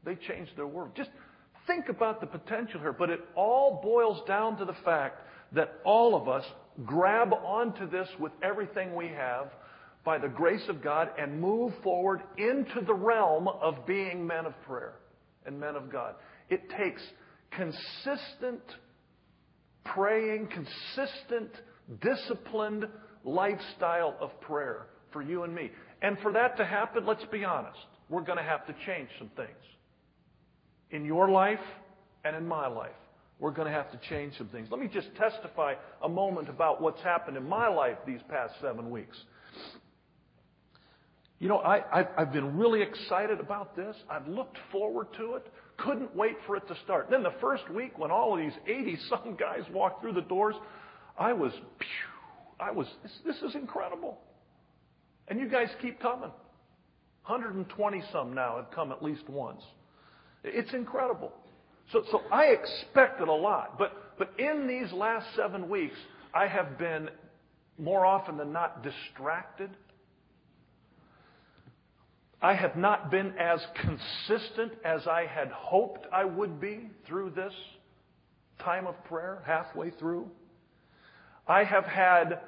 They 0.04 0.14
changed 0.14 0.52
their 0.56 0.66
world. 0.66 0.92
Just 0.96 1.11
think 1.66 1.88
about 1.88 2.20
the 2.20 2.26
potential 2.26 2.80
here. 2.80 2.92
But 2.92 3.11
it 3.11 3.20
all 3.35 3.80
boils 3.83 4.20
down 4.26 4.56
to 4.59 4.64
the 4.64 4.76
fact 4.85 5.20
that 5.52 5.80
all 5.84 6.14
of 6.14 6.28
us 6.28 6.44
grab 6.84 7.32
onto 7.32 7.88
this 7.88 8.08
with 8.18 8.32
everything 8.42 8.94
we 8.94 9.08
have 9.08 9.48
by 10.04 10.18
the 10.18 10.28
grace 10.28 10.66
of 10.68 10.82
God 10.82 11.10
and 11.18 11.40
move 11.40 11.72
forward 11.82 12.22
into 12.38 12.80
the 12.86 12.94
realm 12.94 13.48
of 13.48 13.86
being 13.86 14.26
men 14.26 14.46
of 14.46 14.54
prayer 14.62 14.94
and 15.44 15.58
men 15.58 15.76
of 15.76 15.90
God. 15.92 16.14
It 16.48 16.62
takes 16.70 17.02
consistent 17.50 18.62
praying, 19.84 20.48
consistent, 20.48 21.50
disciplined 22.00 22.86
lifestyle 23.24 24.16
of 24.20 24.40
prayer 24.40 24.86
for 25.12 25.22
you 25.22 25.42
and 25.42 25.54
me. 25.54 25.70
And 26.02 26.18
for 26.20 26.32
that 26.32 26.56
to 26.58 26.64
happen, 26.64 27.04
let's 27.06 27.24
be 27.26 27.44
honest, 27.44 27.78
we're 28.08 28.22
going 28.22 28.38
to 28.38 28.44
have 28.44 28.66
to 28.66 28.74
change 28.86 29.08
some 29.18 29.30
things. 29.36 29.48
In 30.90 31.04
your 31.04 31.30
life 31.30 31.60
and 32.24 32.36
in 32.36 32.46
my 32.46 32.66
life, 32.66 32.90
we're 33.40 33.50
going 33.50 33.66
to 33.66 33.72
have 33.72 33.90
to 33.90 34.00
change 34.09 34.35
some 34.37 34.48
things. 34.48 34.68
Let 34.70 34.79
me 34.79 34.88
just 34.92 35.09
testify 35.16 35.74
a 36.03 36.09
moment 36.09 36.48
about 36.48 36.81
what's 36.81 37.03
happened 37.03 37.37
in 37.37 37.48
my 37.48 37.68
life 37.68 37.96
these 38.07 38.20
past 38.29 38.55
seven 38.61 38.90
weeks. 38.90 39.16
You 41.38 41.48
know, 41.48 41.59
I, 41.59 42.07
I've 42.18 42.33
been 42.35 42.59
really 42.59 42.83
excited 42.83 43.40
about 43.40 43.74
this. 43.74 43.96
I've 44.11 44.29
looked 44.29 44.59
forward 44.70 45.07
to 45.16 45.37
it. 45.37 45.46
Couldn't 45.79 46.14
wait 46.14 46.37
for 46.46 46.57
it 46.57 46.68
to 46.68 46.76
start. 46.85 47.09
Then 47.11 47.22
the 47.22 47.33
first 47.40 47.68
week, 47.70 47.98
when 47.98 48.11
all 48.11 48.35
of 48.35 48.40
these 48.40 48.53
80 48.66 48.98
some 49.09 49.37
guys 49.40 49.62
walked 49.72 50.03
through 50.03 50.12
the 50.12 50.20
doors, 50.20 50.55
I 51.18 51.33
was, 51.33 51.53
I 52.61 52.70
was, 52.70 52.87
this, 53.03 53.12
this 53.24 53.37
is 53.37 53.55
incredible. 53.55 54.18
And 55.29 55.40
you 55.40 55.48
guys 55.48 55.68
keep 55.81 55.98
coming. 55.98 56.31
120 57.26 58.03
some 58.12 58.35
now 58.35 58.57
have 58.57 58.70
come 58.70 58.92
at 58.92 59.03
least 59.03 59.26
once. 59.29 59.62
It's 60.44 60.72
incredible. 60.74 61.33
So, 61.92 62.05
so 62.11 62.22
I 62.31 62.46
expected 62.46 63.29
a 63.29 63.33
lot. 63.33 63.79
But, 63.79 63.92
but 64.18 64.33
in 64.38 64.66
these 64.66 64.92
last 64.92 65.26
seven 65.37 65.68
weeks, 65.68 65.96
I 66.33 66.46
have 66.46 66.79
been 66.79 67.09
more 67.79 68.05
often 68.05 68.37
than 68.37 68.53
not 68.53 68.83
distracted 68.83 69.70
I 72.42 72.55
have 72.55 72.74
not 72.74 73.11
been 73.11 73.35
as 73.38 73.61
consistent 73.76 74.72
as 74.83 75.07
I 75.07 75.26
had 75.26 75.48
hoped 75.48 76.07
I 76.11 76.24
would 76.24 76.59
be 76.59 76.88
through 77.07 77.31
this 77.31 77.53
time 78.61 78.87
of 78.87 79.03
prayer, 79.05 79.42
halfway 79.46 79.90
through. 79.90 80.26
I 81.46 81.64
have 81.64 81.85
had 81.85 82.40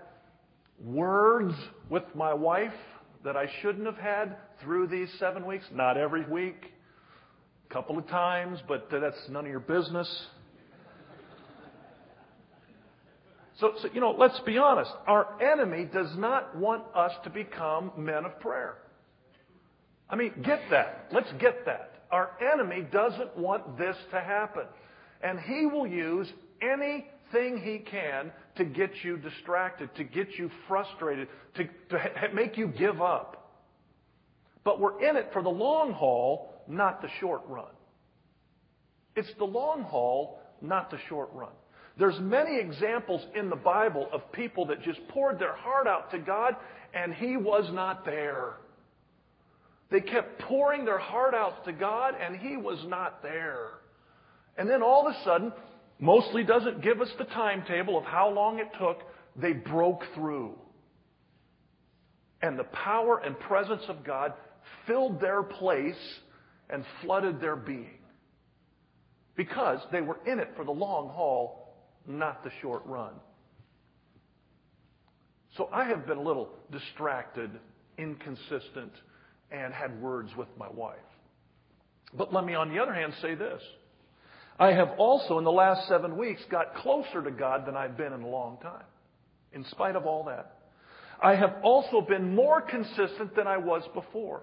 words 0.82 1.54
with 1.90 2.04
my 2.14 2.32
wife 2.32 2.72
that 3.22 3.36
I 3.36 3.50
shouldn't 3.60 3.84
have 3.84 3.98
had 3.98 4.36
through 4.62 4.86
these 4.86 5.12
seven 5.18 5.46
weeks. 5.46 5.66
Not 5.72 5.98
every 5.98 6.24
week, 6.24 6.71
couple 7.72 7.98
of 7.98 8.06
times, 8.08 8.58
but 8.68 8.88
that's 8.90 9.28
none 9.30 9.44
of 9.44 9.50
your 9.50 9.60
business. 9.60 10.08
So, 13.60 13.72
so, 13.80 13.88
you 13.94 14.00
know, 14.00 14.14
let's 14.18 14.38
be 14.40 14.58
honest. 14.58 14.90
Our 15.06 15.40
enemy 15.40 15.88
does 15.92 16.14
not 16.16 16.56
want 16.56 16.84
us 16.94 17.12
to 17.24 17.30
become 17.30 17.92
men 17.96 18.24
of 18.24 18.40
prayer. 18.40 18.76
I 20.10 20.16
mean, 20.16 20.32
get 20.44 20.60
that. 20.70 21.08
Let's 21.12 21.30
get 21.38 21.64
that. 21.66 22.02
Our 22.10 22.30
enemy 22.52 22.86
doesn't 22.92 23.36
want 23.36 23.78
this 23.78 23.96
to 24.10 24.20
happen. 24.20 24.64
And 25.22 25.38
he 25.40 25.66
will 25.66 25.86
use 25.86 26.28
anything 26.60 27.62
he 27.62 27.78
can 27.78 28.32
to 28.56 28.64
get 28.64 28.90
you 29.02 29.16
distracted, 29.16 29.94
to 29.96 30.04
get 30.04 30.28
you 30.36 30.50
frustrated, 30.68 31.28
to, 31.54 31.64
to 31.64 31.98
ha- 31.98 32.28
make 32.34 32.58
you 32.58 32.66
give 32.66 33.00
up. 33.00 33.60
But 34.64 34.80
we're 34.80 35.08
in 35.08 35.16
it 35.16 35.30
for 35.32 35.42
the 35.42 35.48
long 35.48 35.92
haul, 35.92 36.51
not 36.68 37.02
the 37.02 37.08
short 37.20 37.42
run. 37.46 37.72
It's 39.14 39.32
the 39.38 39.44
long 39.44 39.82
haul, 39.82 40.40
not 40.60 40.90
the 40.90 40.98
short 41.08 41.30
run. 41.32 41.52
There's 41.98 42.18
many 42.20 42.58
examples 42.58 43.22
in 43.34 43.50
the 43.50 43.56
Bible 43.56 44.08
of 44.12 44.32
people 44.32 44.66
that 44.66 44.82
just 44.82 45.06
poured 45.08 45.38
their 45.38 45.54
heart 45.54 45.86
out 45.86 46.10
to 46.12 46.18
God 46.18 46.56
and 46.94 47.12
He 47.12 47.36
was 47.36 47.68
not 47.72 48.04
there. 48.04 48.54
They 49.90 50.00
kept 50.00 50.40
pouring 50.40 50.86
their 50.86 50.98
heart 50.98 51.34
out 51.34 51.64
to 51.66 51.72
God 51.72 52.14
and 52.18 52.36
He 52.36 52.56
was 52.56 52.82
not 52.86 53.22
there. 53.22 53.68
And 54.56 54.68
then 54.68 54.82
all 54.82 55.06
of 55.06 55.14
a 55.14 55.24
sudden, 55.24 55.52
mostly 55.98 56.44
doesn't 56.44 56.82
give 56.82 57.00
us 57.00 57.10
the 57.18 57.24
timetable 57.24 57.98
of 57.98 58.04
how 58.04 58.30
long 58.30 58.58
it 58.58 58.68
took, 58.78 59.02
they 59.36 59.52
broke 59.52 60.02
through. 60.14 60.54
And 62.40 62.58
the 62.58 62.64
power 62.64 63.18
and 63.24 63.38
presence 63.38 63.82
of 63.88 64.02
God 64.04 64.32
filled 64.86 65.20
their 65.20 65.42
place 65.42 65.94
and 66.70 66.84
flooded 67.00 67.40
their 67.40 67.56
being. 67.56 67.98
Because 69.34 69.80
they 69.90 70.00
were 70.00 70.18
in 70.26 70.38
it 70.38 70.50
for 70.56 70.64
the 70.64 70.72
long 70.72 71.08
haul 71.08 71.62
not 72.06 72.42
the 72.44 72.50
short 72.60 72.82
run. 72.86 73.12
So 75.56 75.68
I 75.72 75.84
have 75.84 76.06
been 76.06 76.18
a 76.18 76.22
little 76.22 76.48
distracted, 76.70 77.50
inconsistent, 77.98 78.92
and 79.50 79.72
had 79.72 80.00
words 80.00 80.30
with 80.36 80.48
my 80.58 80.68
wife. 80.70 80.96
But 82.14 82.32
let 82.32 82.44
me, 82.44 82.54
on 82.54 82.72
the 82.72 82.80
other 82.80 82.94
hand, 82.94 83.14
say 83.20 83.34
this. 83.34 83.60
I 84.58 84.72
have 84.72 84.90
also, 84.98 85.38
in 85.38 85.44
the 85.44 85.52
last 85.52 85.88
seven 85.88 86.16
weeks, 86.16 86.42
got 86.50 86.74
closer 86.76 87.22
to 87.22 87.30
God 87.30 87.66
than 87.66 87.76
I've 87.76 87.96
been 87.96 88.12
in 88.12 88.22
a 88.22 88.28
long 88.28 88.58
time, 88.62 88.84
in 89.52 89.64
spite 89.66 89.96
of 89.96 90.06
all 90.06 90.24
that. 90.24 90.56
I 91.22 91.34
have 91.34 91.56
also 91.62 92.00
been 92.00 92.34
more 92.34 92.60
consistent 92.60 93.34
than 93.36 93.46
I 93.46 93.58
was 93.58 93.82
before. 93.94 94.42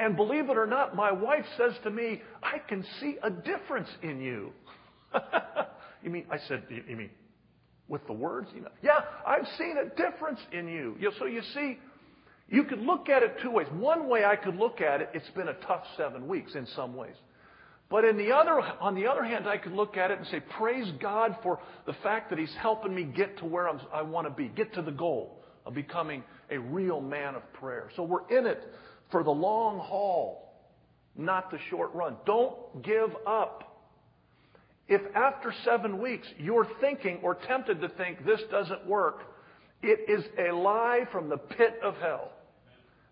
And 0.00 0.16
believe 0.16 0.48
it 0.48 0.56
or 0.56 0.66
not, 0.66 0.96
my 0.96 1.12
wife 1.12 1.44
says 1.58 1.74
to 1.84 1.90
me, 1.90 2.22
I 2.42 2.58
can 2.58 2.82
see 3.00 3.18
a 3.22 3.30
difference 3.30 3.90
in 4.02 4.18
you. 4.18 4.50
you 6.02 6.08
mean, 6.08 6.24
I 6.30 6.38
said, 6.48 6.64
you 6.70 6.96
mean 6.96 7.10
with 7.86 8.06
the 8.06 8.14
words? 8.14 8.48
You 8.54 8.62
know, 8.62 8.70
yeah, 8.82 9.00
I've 9.26 9.46
seen 9.58 9.76
a 9.76 9.94
difference 9.94 10.40
in 10.52 10.68
you. 10.68 10.96
you 10.98 11.10
know, 11.10 11.14
so 11.18 11.26
you 11.26 11.42
see, 11.52 11.78
you 12.48 12.64
could 12.64 12.78
look 12.80 13.10
at 13.10 13.22
it 13.22 13.36
two 13.42 13.50
ways. 13.50 13.66
One 13.74 14.08
way 14.08 14.24
I 14.24 14.36
could 14.36 14.56
look 14.56 14.80
at 14.80 15.02
it, 15.02 15.10
it's 15.12 15.28
been 15.36 15.48
a 15.48 15.66
tough 15.66 15.84
seven 15.98 16.26
weeks 16.26 16.54
in 16.54 16.66
some 16.74 16.96
ways. 16.96 17.16
But 17.90 18.06
in 18.06 18.16
the 18.16 18.32
other, 18.34 18.58
on 18.80 18.94
the 18.94 19.06
other 19.06 19.22
hand, 19.22 19.46
I 19.46 19.58
could 19.58 19.72
look 19.72 19.98
at 19.98 20.10
it 20.10 20.16
and 20.16 20.26
say, 20.28 20.40
praise 20.56 20.90
God 20.98 21.36
for 21.42 21.58
the 21.86 21.92
fact 22.02 22.30
that 22.30 22.38
He's 22.38 22.54
helping 22.58 22.94
me 22.94 23.02
get 23.02 23.36
to 23.38 23.44
where 23.44 23.68
I'm, 23.68 23.80
I 23.92 24.00
want 24.00 24.26
to 24.26 24.32
be, 24.32 24.48
get 24.48 24.72
to 24.74 24.82
the 24.82 24.92
goal 24.92 25.42
of 25.66 25.74
becoming 25.74 26.24
a 26.50 26.58
real 26.58 27.02
man 27.02 27.34
of 27.34 27.52
prayer. 27.52 27.90
So 27.96 28.02
we're 28.02 28.26
in 28.30 28.46
it 28.46 28.62
for 29.10 29.22
the 29.22 29.30
long 29.30 29.78
haul, 29.78 30.52
not 31.16 31.50
the 31.50 31.58
short 31.68 31.94
run. 31.94 32.16
Don't 32.26 32.82
give 32.82 33.10
up. 33.26 33.66
If 34.88 35.02
after 35.14 35.54
seven 35.64 36.00
weeks 36.02 36.26
you're 36.38 36.66
thinking 36.80 37.20
or 37.22 37.34
tempted 37.34 37.80
to 37.80 37.88
think 37.90 38.24
this 38.24 38.40
doesn't 38.50 38.86
work, 38.86 39.22
it 39.82 40.10
is 40.10 40.24
a 40.38 40.52
lie 40.54 41.06
from 41.12 41.28
the 41.28 41.36
pit 41.36 41.78
of 41.82 41.94
hell. 41.96 42.32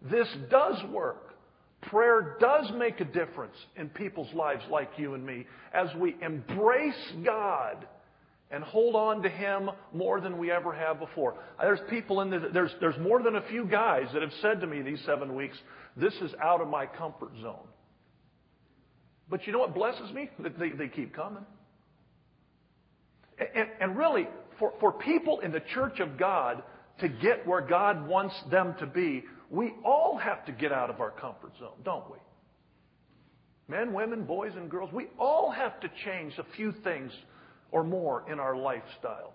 This 0.02 0.28
does 0.50 0.82
work. 0.90 1.34
Prayer 1.82 2.36
does 2.40 2.70
make 2.76 3.00
a 3.00 3.04
difference 3.04 3.54
in 3.76 3.88
people's 3.88 4.32
lives 4.34 4.62
like 4.70 4.90
you 4.96 5.14
and 5.14 5.24
me 5.24 5.46
as 5.72 5.88
we 5.96 6.16
embrace 6.20 7.12
God 7.24 7.86
and 8.50 8.64
hold 8.64 8.94
on 8.96 9.22
to 9.22 9.28
Him 9.28 9.70
more 9.92 10.20
than 10.20 10.38
we 10.38 10.50
ever 10.50 10.72
have 10.72 10.98
before. 10.98 11.34
There's 11.60 11.80
people 11.90 12.20
in 12.22 12.30
the, 12.30 12.50
there's, 12.52 12.74
there's 12.80 12.98
more 12.98 13.22
than 13.22 13.36
a 13.36 13.42
few 13.42 13.64
guys 13.64 14.06
that 14.12 14.22
have 14.22 14.32
said 14.40 14.60
to 14.60 14.66
me 14.66 14.82
these 14.82 15.00
seven 15.04 15.34
weeks, 15.34 15.56
this 15.96 16.14
is 16.14 16.32
out 16.42 16.60
of 16.60 16.68
my 16.68 16.86
comfort 16.86 17.30
zone. 17.42 17.66
But 19.30 19.46
you 19.46 19.52
know 19.52 19.58
what 19.58 19.74
blesses 19.74 20.10
me? 20.12 20.30
They, 20.38 20.70
they 20.70 20.88
keep 20.88 21.14
coming. 21.14 21.44
And, 23.54 23.68
and 23.80 23.96
really, 23.96 24.26
for, 24.58 24.72
for 24.80 24.92
people 24.92 25.40
in 25.40 25.52
the 25.52 25.62
church 25.74 26.00
of 26.00 26.18
God 26.18 26.62
to 27.00 27.08
get 27.08 27.46
where 27.46 27.60
God 27.60 28.08
wants 28.08 28.34
them 28.50 28.74
to 28.80 28.86
be, 28.86 29.24
we 29.50 29.72
all 29.84 30.16
have 30.16 30.44
to 30.46 30.52
get 30.52 30.72
out 30.72 30.90
of 30.90 31.00
our 31.00 31.10
comfort 31.10 31.52
zone, 31.60 31.76
don't 31.84 32.10
we? 32.10 32.16
Men, 33.68 33.92
women, 33.92 34.24
boys, 34.24 34.52
and 34.56 34.70
girls, 34.70 34.90
we 34.92 35.08
all 35.18 35.50
have 35.50 35.78
to 35.80 35.90
change 36.04 36.32
a 36.38 36.56
few 36.56 36.72
things 36.82 37.12
or 37.70 37.84
more 37.84 38.24
in 38.30 38.38
our 38.40 38.56
lifestyle. 38.56 39.34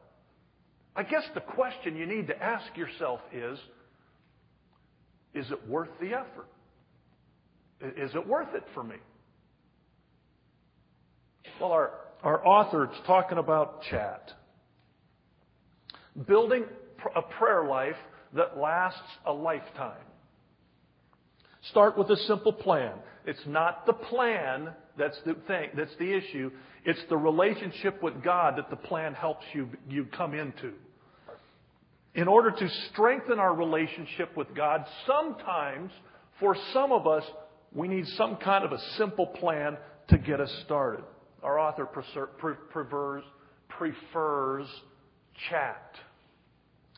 I 0.96 1.04
guess 1.04 1.24
the 1.34 1.42
question 1.42 1.96
you 1.96 2.06
need 2.06 2.28
to 2.28 2.44
ask 2.44 2.76
yourself 2.78 3.20
is 3.32 3.58
is 5.34 5.50
it 5.52 5.68
worth 5.68 5.90
the 6.00 6.14
effort? 6.14 6.48
Is 7.82 8.12
it 8.14 8.28
worth 8.28 8.54
it 8.54 8.64
for 8.74 8.84
me? 8.84 8.96
Well, 11.60 11.72
our 11.72 11.92
our 12.24 12.46
author 12.46 12.86
is 12.86 12.98
talking 13.06 13.38
about 13.38 13.82
chat. 13.84 14.32
Building 16.28 16.66
a 17.16 17.22
prayer 17.22 17.66
life 17.66 17.98
that 18.34 18.58
lasts 18.58 19.00
a 19.26 19.34
lifetime. 19.34 20.06
Start 21.70 21.98
with 21.98 22.10
a 22.10 22.18
simple 22.28 22.54
plan. 22.54 22.94
It's 23.26 23.46
not 23.46 23.86
the 23.86 23.94
plan 23.94 24.70
that's 24.98 25.18
the 25.26 25.36
thing, 25.48 25.70
that's 25.76 25.96
the 25.98 26.14
issue. 26.14 26.52
It's 26.86 27.02
the 27.10 27.18
relationship 27.18 28.04
with 28.04 28.24
God 28.24 28.58
that 28.58 28.70
the 28.70 28.76
plan 28.76 29.14
helps 29.14 29.46
you, 29.54 29.70
you 29.90 30.06
come 30.06 30.34
into. 30.34 30.74
In 32.16 32.28
order 32.28 32.52
to 32.52 32.70
strengthen 32.92 33.40
our 33.40 33.56
relationship 33.56 34.36
with 34.38 34.54
God, 34.54 34.86
sometimes, 35.08 35.92
for 36.40 36.56
some 36.74 36.92
of 36.92 37.08
us, 37.08 37.24
we 37.74 37.88
need 37.88 38.08
some 38.10 38.36
kind 38.36 38.64
of 38.64 38.72
a 38.72 38.80
simple 38.98 39.26
plan 39.26 39.78
to 40.10 40.18
get 40.18 40.40
us 40.40 40.52
started. 40.66 41.04
Our 41.42 41.58
author 41.58 41.86
prefers, 41.86 43.24
prefers 43.70 44.68
chat. 45.50 45.96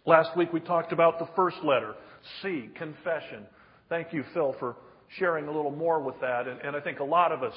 Last 0.05 0.35
week 0.35 0.51
we 0.51 0.59
talked 0.59 0.91
about 0.91 1.17
the 1.19 1.27
first 1.35 1.57
letter, 1.63 1.95
C, 2.41 2.69
confession. 2.75 3.45
Thank 3.87 4.11
you, 4.11 4.25
Phil, 4.33 4.55
for 4.59 4.75
sharing 5.17 5.47
a 5.47 5.51
little 5.51 5.71
more 5.71 5.99
with 5.99 6.19
that. 6.21 6.47
And, 6.47 6.59
and 6.61 6.75
I 6.75 6.79
think 6.79 6.99
a 6.99 7.03
lot 7.03 7.31
of 7.31 7.43
us, 7.43 7.53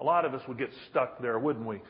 a 0.00 0.04
lot 0.04 0.24
of 0.24 0.34
us 0.34 0.42
would 0.48 0.58
get 0.58 0.70
stuck 0.90 1.20
there, 1.20 1.38
wouldn't 1.38 1.66
we? 1.66 1.80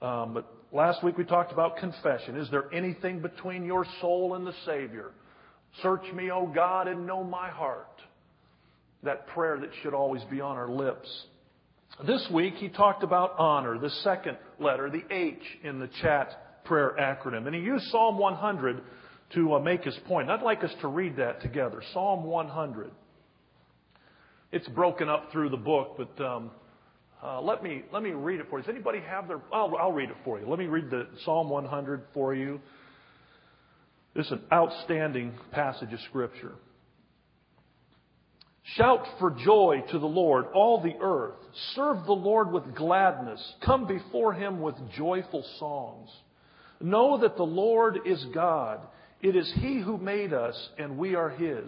Um, 0.00 0.34
but 0.34 0.52
last 0.72 1.02
week 1.02 1.18
we 1.18 1.24
talked 1.24 1.52
about 1.52 1.76
confession. 1.76 2.36
Is 2.36 2.50
there 2.50 2.72
anything 2.72 3.20
between 3.20 3.64
your 3.64 3.84
soul 4.00 4.34
and 4.34 4.46
the 4.46 4.54
Savior? 4.64 5.12
Search 5.82 6.12
me, 6.14 6.30
O 6.30 6.46
God, 6.46 6.88
and 6.88 7.06
know 7.06 7.24
my 7.24 7.50
heart. 7.50 7.86
That 9.02 9.28
prayer 9.28 9.58
that 9.60 9.70
should 9.82 9.94
always 9.94 10.22
be 10.24 10.40
on 10.40 10.56
our 10.56 10.68
lips. 10.68 11.08
This 12.06 12.26
week, 12.32 12.54
he 12.54 12.68
talked 12.68 13.02
about 13.02 13.34
honor, 13.38 13.78
the 13.78 13.90
second 14.02 14.36
letter, 14.58 14.90
the 14.90 15.02
H 15.10 15.42
in 15.62 15.78
the 15.78 15.88
chat 16.02 16.64
prayer 16.64 16.94
acronym. 17.00 17.46
And 17.46 17.54
he 17.54 17.60
used 17.60 17.84
Psalm 17.86 18.18
100 18.18 18.82
to 19.34 19.54
uh, 19.54 19.58
make 19.58 19.84
his 19.84 19.96
point. 20.06 20.30
I'd 20.30 20.42
like 20.42 20.62
us 20.64 20.72
to 20.80 20.88
read 20.88 21.16
that 21.16 21.42
together. 21.42 21.82
Psalm 21.92 22.24
100. 22.24 22.90
It's 24.50 24.68
broken 24.68 25.08
up 25.08 25.30
through 25.30 25.50
the 25.50 25.58
book, 25.58 25.98
but 25.98 26.24
um, 26.24 26.50
uh, 27.22 27.40
let 27.40 27.62
me 27.62 27.82
let 27.92 28.02
me 28.02 28.10
read 28.10 28.40
it 28.40 28.46
for 28.48 28.58
you. 28.58 28.64
Does 28.64 28.74
anybody 28.74 29.00
have 29.00 29.28
their? 29.28 29.40
I'll, 29.52 29.74
I'll 29.78 29.92
read 29.92 30.08
it 30.08 30.16
for 30.24 30.40
you. 30.40 30.48
Let 30.48 30.58
me 30.58 30.66
read 30.66 30.90
the 30.90 31.06
Psalm 31.24 31.50
100 31.50 32.04
for 32.14 32.34
you. 32.34 32.60
This 34.14 34.26
is 34.26 34.32
an 34.32 34.42
outstanding 34.52 35.34
passage 35.52 35.92
of 35.92 36.00
Scripture. 36.08 36.52
Shout 38.74 39.06
for 39.18 39.30
joy 39.30 39.82
to 39.90 39.98
the 39.98 40.06
Lord, 40.06 40.46
all 40.54 40.82
the 40.82 40.96
earth. 41.00 41.36
Serve 41.74 42.04
the 42.04 42.12
Lord 42.12 42.52
with 42.52 42.74
gladness. 42.74 43.40
Come 43.64 43.86
before 43.86 44.34
him 44.34 44.60
with 44.60 44.74
joyful 44.96 45.44
songs. 45.58 46.10
Know 46.80 47.18
that 47.18 47.36
the 47.36 47.44
Lord 47.44 48.00
is 48.06 48.24
God. 48.34 48.80
It 49.20 49.36
is 49.36 49.50
he 49.56 49.80
who 49.80 49.98
made 49.98 50.32
us, 50.32 50.68
and 50.78 50.98
we 50.98 51.14
are 51.14 51.30
his. 51.30 51.64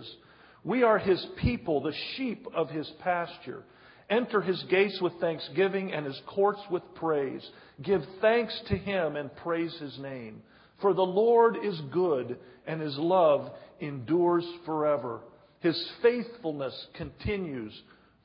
We 0.65 0.83
are 0.83 0.99
his 0.99 1.25
people, 1.41 1.81
the 1.81 1.95
sheep 2.17 2.47
of 2.55 2.71
his 2.71 2.91
pasture. 3.01 3.65
Enter 4.11 4.41
his 4.41 4.63
gates 4.65 5.01
with 5.01 5.13
thanksgiving 5.21 5.93
and 5.93 6.05
his 6.05 6.21
courts 6.27 6.61
with 6.71 6.83
praise. 6.97 7.49
Give 7.81 8.03
thanks 8.21 8.61
to 8.69 8.77
him 8.77 9.17
and 9.17 9.35
praise 9.37 9.75
his 9.81 9.99
name. 9.99 10.43
For 10.81 10.93
the 10.93 11.03
Lord 11.03 11.57
is 11.63 11.81
good, 11.93 12.39
and 12.67 12.81
his 12.81 12.97
love 12.99 13.51
endures 13.81 14.47
forever. 14.67 15.21
His 15.61 15.81
faithfulness 16.03 16.75
continues 16.95 17.73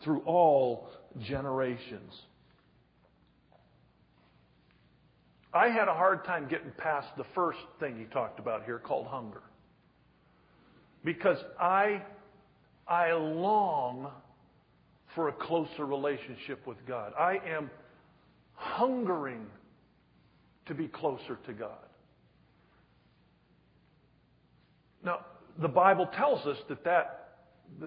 through 0.03 0.21
all 0.21 0.89
generations. 1.21 2.13
I 5.53 5.69
had 5.69 5.87
a 5.87 5.93
hard 5.93 6.25
time 6.25 6.47
getting 6.49 6.71
past 6.77 7.07
the 7.17 7.25
first 7.33 7.59
thing 7.79 7.97
he 7.97 8.05
talked 8.05 8.39
about 8.39 8.65
here 8.65 8.79
called 8.79 9.07
hunger. 9.07 9.41
Because 11.05 11.37
I, 11.59 12.01
I 12.87 13.13
long 13.13 14.11
for 15.15 15.29
a 15.29 15.33
closer 15.33 15.85
relationship 15.85 16.65
with 16.67 16.77
God. 16.87 17.13
I 17.17 17.39
am 17.47 17.69
hungering 18.53 19.45
to 20.67 20.73
be 20.73 20.87
closer 20.87 21.37
to 21.45 21.53
God. 21.53 21.77
Now, 25.03 25.19
the 25.61 25.67
Bible 25.67 26.07
tells 26.17 26.45
us 26.45 26.57
that, 26.69 26.83
that, 26.83 27.37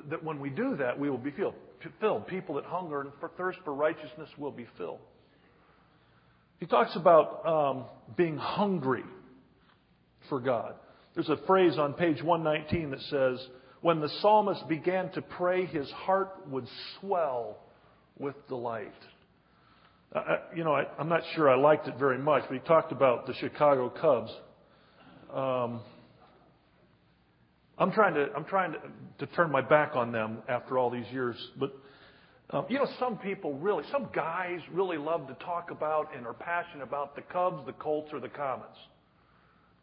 that 0.09 0.25
when 0.25 0.41
we 0.41 0.51
do 0.51 0.77
that, 0.77 0.99
we 0.99 1.11
will 1.11 1.19
be 1.19 1.33
filled. 1.33 1.55
filled. 2.01 2.27
People 2.27 2.55
that 2.57 2.65
hunger 2.65 3.01
and 3.03 3.11
for 3.21 3.31
thirst 3.37 3.59
for 3.65 3.75
righteousness 3.75 4.29
will 4.39 4.53
be 4.53 4.67
filled. 4.77 5.01
He 6.61 6.67
talks 6.67 6.97
about 6.97 7.47
um, 7.47 7.85
being 8.17 8.37
hungry 8.37 9.05
for 10.29 10.41
God. 10.41 10.75
There's 11.15 11.29
a 11.29 11.39
phrase 11.47 11.79
on 11.79 11.95
page 11.95 12.23
119 12.23 12.91
that 12.91 13.01
says, 13.03 13.49
When 13.81 14.01
the 14.01 14.09
psalmist 14.21 14.67
began 14.69 15.11
to 15.12 15.23
pray, 15.23 15.67
his 15.67 15.88
heart 15.91 16.49
would 16.49 16.67
swell 16.99 17.59
with 18.19 18.35
delight. 18.49 18.93
I, 20.12 20.38
you 20.57 20.64
know, 20.64 20.73
I, 20.73 20.85
am 20.99 21.09
not 21.09 21.23
sure 21.35 21.49
I 21.49 21.57
liked 21.57 21.87
it 21.87 21.97
very 21.99 22.19
much, 22.19 22.45
but 22.49 22.55
he 22.55 22.61
talked 22.61 22.93
about 22.93 23.27
the 23.27 23.35
Chicago 23.35 23.91
Cubs. 23.91 24.33
Um, 25.33 25.81
I'm 27.77 27.93
trying 27.93 28.14
to 28.14 28.29
I'm 28.35 28.45
trying 28.45 28.73
to, 28.73 28.79
to 29.19 29.27
turn 29.35 29.53
my 29.53 29.61
back 29.61 29.95
on 29.95 30.11
them 30.11 30.38
after 30.49 30.79
all 30.79 30.91
these 30.91 31.07
years, 31.12 31.37
but 31.61 31.73
um, 32.51 32.64
you 32.71 32.79
know, 32.79 32.87
some 32.99 33.19
people 33.19 33.55
really, 33.55 33.85
some 33.93 34.09
guys 34.14 34.61
really 34.73 34.97
love 34.97 35.29
to 35.29 35.35
talk 35.35 35.71
about 35.71 36.17
and 36.17 36.27
are 36.27 36.33
passionate 36.33 36.83
about 36.83 37.14
the 37.14 37.21
Cubs, 37.21 37.64
the 37.67 37.75
Colts, 37.75 38.09
or 38.12 38.21
the 38.21 38.29
Comets, 38.29 38.79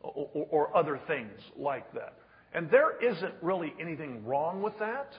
or, 0.02 0.30
or, 0.34 0.48
or 0.50 0.78
other 0.78 1.00
things 1.08 1.40
like 1.56 1.94
that. 1.94 2.16
And 2.56 2.72
there 2.72 2.98
isn't 3.04 3.34
really 3.42 3.74
anything 3.80 4.26
wrong 4.26 4.64
with 4.64 4.74
that. 4.80 5.12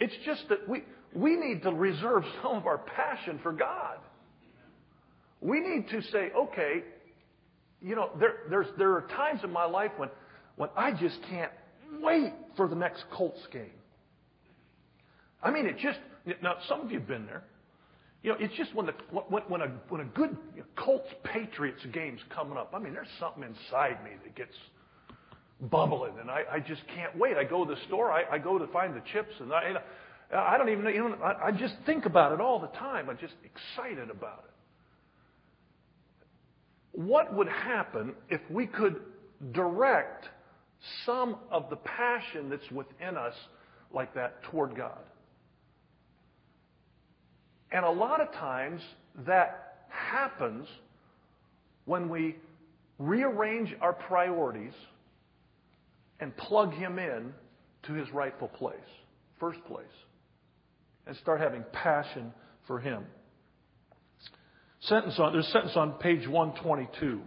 It's 0.00 0.14
just 0.24 0.48
that 0.48 0.66
we 0.66 0.84
we 1.14 1.36
need 1.36 1.62
to 1.62 1.70
reserve 1.70 2.22
some 2.42 2.56
of 2.56 2.66
our 2.66 2.78
passion 2.78 3.40
for 3.42 3.52
God. 3.52 3.98
We 5.40 5.60
need 5.60 5.88
to 5.90 6.00
say, 6.10 6.30
okay, 6.36 6.84
you 7.82 7.96
know, 7.96 8.10
there, 8.18 8.66
there 8.78 8.92
are 8.92 9.08
times 9.08 9.40
in 9.42 9.50
my 9.50 9.64
life 9.64 9.90
when, 9.96 10.08
when 10.56 10.70
I 10.76 10.92
just 10.92 11.18
can't 11.28 11.50
wait 12.00 12.32
for 12.56 12.68
the 12.68 12.76
next 12.76 13.04
Colts 13.12 13.40
game. 13.52 13.72
I 15.42 15.50
mean, 15.50 15.66
it 15.66 15.78
just, 15.78 15.98
now 16.42 16.54
some 16.68 16.80
of 16.80 16.92
you 16.92 17.00
have 17.00 17.08
been 17.08 17.26
there. 17.26 17.42
You 18.22 18.30
know, 18.30 18.36
it's 18.38 18.54
just 18.54 18.72
when, 18.72 18.86
the, 18.86 18.94
when, 19.10 19.42
when, 19.48 19.60
a, 19.62 19.66
when 19.88 20.00
a 20.00 20.04
good 20.04 20.36
Colts 20.76 21.08
Patriots 21.24 21.84
game's 21.92 22.20
coming 22.32 22.56
up, 22.56 22.72
I 22.72 22.78
mean, 22.78 22.94
there's 22.94 23.08
something 23.18 23.42
inside 23.42 24.04
me 24.04 24.12
that 24.22 24.36
gets 24.36 24.54
bubbling, 25.70 26.14
and 26.20 26.30
I, 26.30 26.42
I 26.52 26.58
just 26.58 26.82
can't 26.94 27.16
wait. 27.16 27.36
I 27.36 27.44
go 27.44 27.64
to 27.64 27.74
the 27.74 27.80
store, 27.86 28.10
I, 28.10 28.24
I 28.32 28.38
go 28.38 28.58
to 28.58 28.66
find 28.68 28.94
the 28.94 29.02
chips, 29.12 29.32
and 29.40 29.52
I, 29.52 29.74
I 30.34 30.58
don't 30.58 30.68
even, 30.68 30.86
you 30.86 31.08
know, 31.08 31.16
I, 31.22 31.48
I 31.48 31.52
just 31.52 31.74
think 31.86 32.06
about 32.06 32.32
it 32.32 32.40
all 32.40 32.58
the 32.58 32.78
time. 32.78 33.08
I'm 33.08 33.18
just 33.18 33.34
excited 33.44 34.10
about 34.10 34.44
it. 34.44 34.50
What 37.00 37.34
would 37.34 37.48
happen 37.48 38.14
if 38.28 38.40
we 38.50 38.66
could 38.66 39.00
direct 39.52 40.26
some 41.06 41.36
of 41.50 41.70
the 41.70 41.76
passion 41.76 42.50
that's 42.50 42.70
within 42.70 43.16
us 43.16 43.34
like 43.94 44.14
that 44.14 44.42
toward 44.44 44.76
God? 44.76 44.98
And 47.70 47.84
a 47.84 47.90
lot 47.90 48.20
of 48.20 48.32
times 48.32 48.82
that 49.26 49.86
happens 49.88 50.66
when 51.86 52.08
we 52.08 52.36
rearrange 52.98 53.74
our 53.80 53.92
priorities 53.92 54.72
and 56.22 56.36
plug 56.36 56.72
Him 56.72 57.00
in 57.00 57.34
to 57.82 57.92
His 57.94 58.08
rightful 58.12 58.46
place, 58.46 58.76
first 59.40 59.62
place, 59.64 59.84
and 61.06 61.16
start 61.16 61.40
having 61.40 61.64
passion 61.72 62.32
for 62.68 62.78
Him. 62.78 63.04
Sentence 64.82 65.16
on, 65.18 65.32
there's 65.32 65.48
a 65.48 65.50
sentence 65.50 65.72
on 65.76 65.94
page 65.94 66.28
122. 66.28 67.20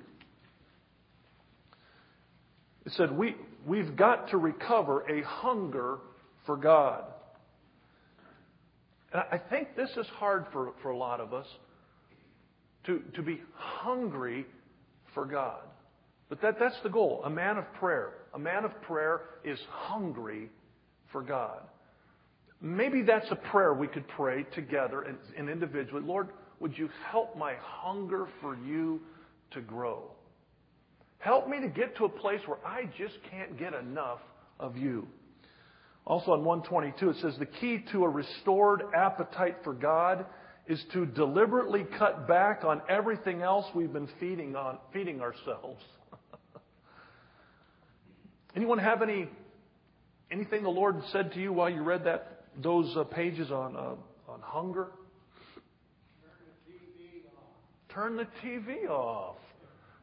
It 2.86 2.92
said, 2.94 3.12
we, 3.12 3.36
We've 3.66 3.96
got 3.98 4.30
to 4.30 4.38
recover 4.38 5.02
a 5.10 5.24
hunger 5.24 5.98
for 6.46 6.56
God. 6.56 7.04
And 9.12 9.24
I 9.32 9.38
think 9.38 9.76
this 9.76 9.90
is 9.98 10.06
hard 10.16 10.46
for, 10.54 10.74
for 10.82 10.92
a 10.92 10.98
lot 10.98 11.20
of 11.20 11.34
us 11.34 11.48
to, 12.86 13.02
to 13.16 13.22
be 13.24 13.42
hungry 13.56 14.46
for 15.14 15.26
God. 15.26 15.64
But 16.30 16.42
that, 16.42 16.60
that's 16.60 16.80
the 16.84 16.90
goal. 16.90 17.22
A 17.24 17.30
man 17.30 17.58
of 17.58 17.72
prayer. 17.76 18.14
A 18.34 18.40
man 18.40 18.66
of 18.66 18.82
prayer 18.82 19.22
is 19.44 19.60
hungry 19.70 20.50
for 21.12 21.22
God. 21.22 21.62
Maybe 22.62 23.02
that's 23.02 23.30
a 23.30 23.36
prayer 23.36 23.74
we 23.74 23.88
could 23.88 24.08
pray 24.08 24.44
together 24.56 25.02
and, 25.02 25.18
and 25.38 25.50
individually. 25.50 26.04
Lord, 26.04 26.30
would 26.60 26.78
you 26.78 26.90
help 27.12 27.38
my 27.38 27.54
hunger 27.62 28.28
for 28.42 28.56
you 28.56 29.02
to 29.52 29.62
grow? 29.62 30.12
Help 31.20 31.48
me 31.48 31.60
to 31.62 31.68
get 31.68 31.96
to 31.98 32.06
a 32.06 32.10
place 32.10 32.42
where 32.46 32.58
I 32.66 32.86
just 32.98 33.16
can't 33.30 33.58
get 33.58 33.74
enough 33.74 34.20
of 34.60 34.78
you. 34.78 35.08
Also 36.06 36.32
on 36.32 36.44
122, 36.44 37.10
it 37.10 37.18
says 37.22 37.38
the 37.40 37.46
key 37.46 37.84
to 37.92 38.04
a 38.04 38.10
restored 38.10 38.84
appetite 38.96 39.58
for 39.64 39.74
God 39.74 40.26
is 40.68 40.84
to 40.94 41.06
deliberately 41.06 41.86
cut 41.98 42.28
back 42.28 42.64
on 42.64 42.82
everything 42.90 43.42
else 43.42 43.66
we've 43.76 43.94
been 43.94 44.10
feeding 44.20 44.56
on, 44.56 44.78
feeding 44.94 45.22
ourselves. 45.22 45.84
Anyone 48.56 48.78
have 48.80 49.02
any 49.02 49.28
anything 50.32 50.64
the 50.64 50.70
Lord 50.70 51.02
said 51.12 51.34
to 51.34 51.40
you 51.40 51.52
while 51.54 51.70
you 51.70 51.84
read 51.84 52.06
that 52.06 52.46
those 52.62 52.96
uh, 52.96 53.04
pages 53.04 53.52
on 53.52 53.76
uh, 53.76 53.96
on 54.32 54.42
hunger? 54.42 54.88
Turn 57.96 58.18
the 58.18 58.28
TV 58.44 58.90
off. 58.90 59.38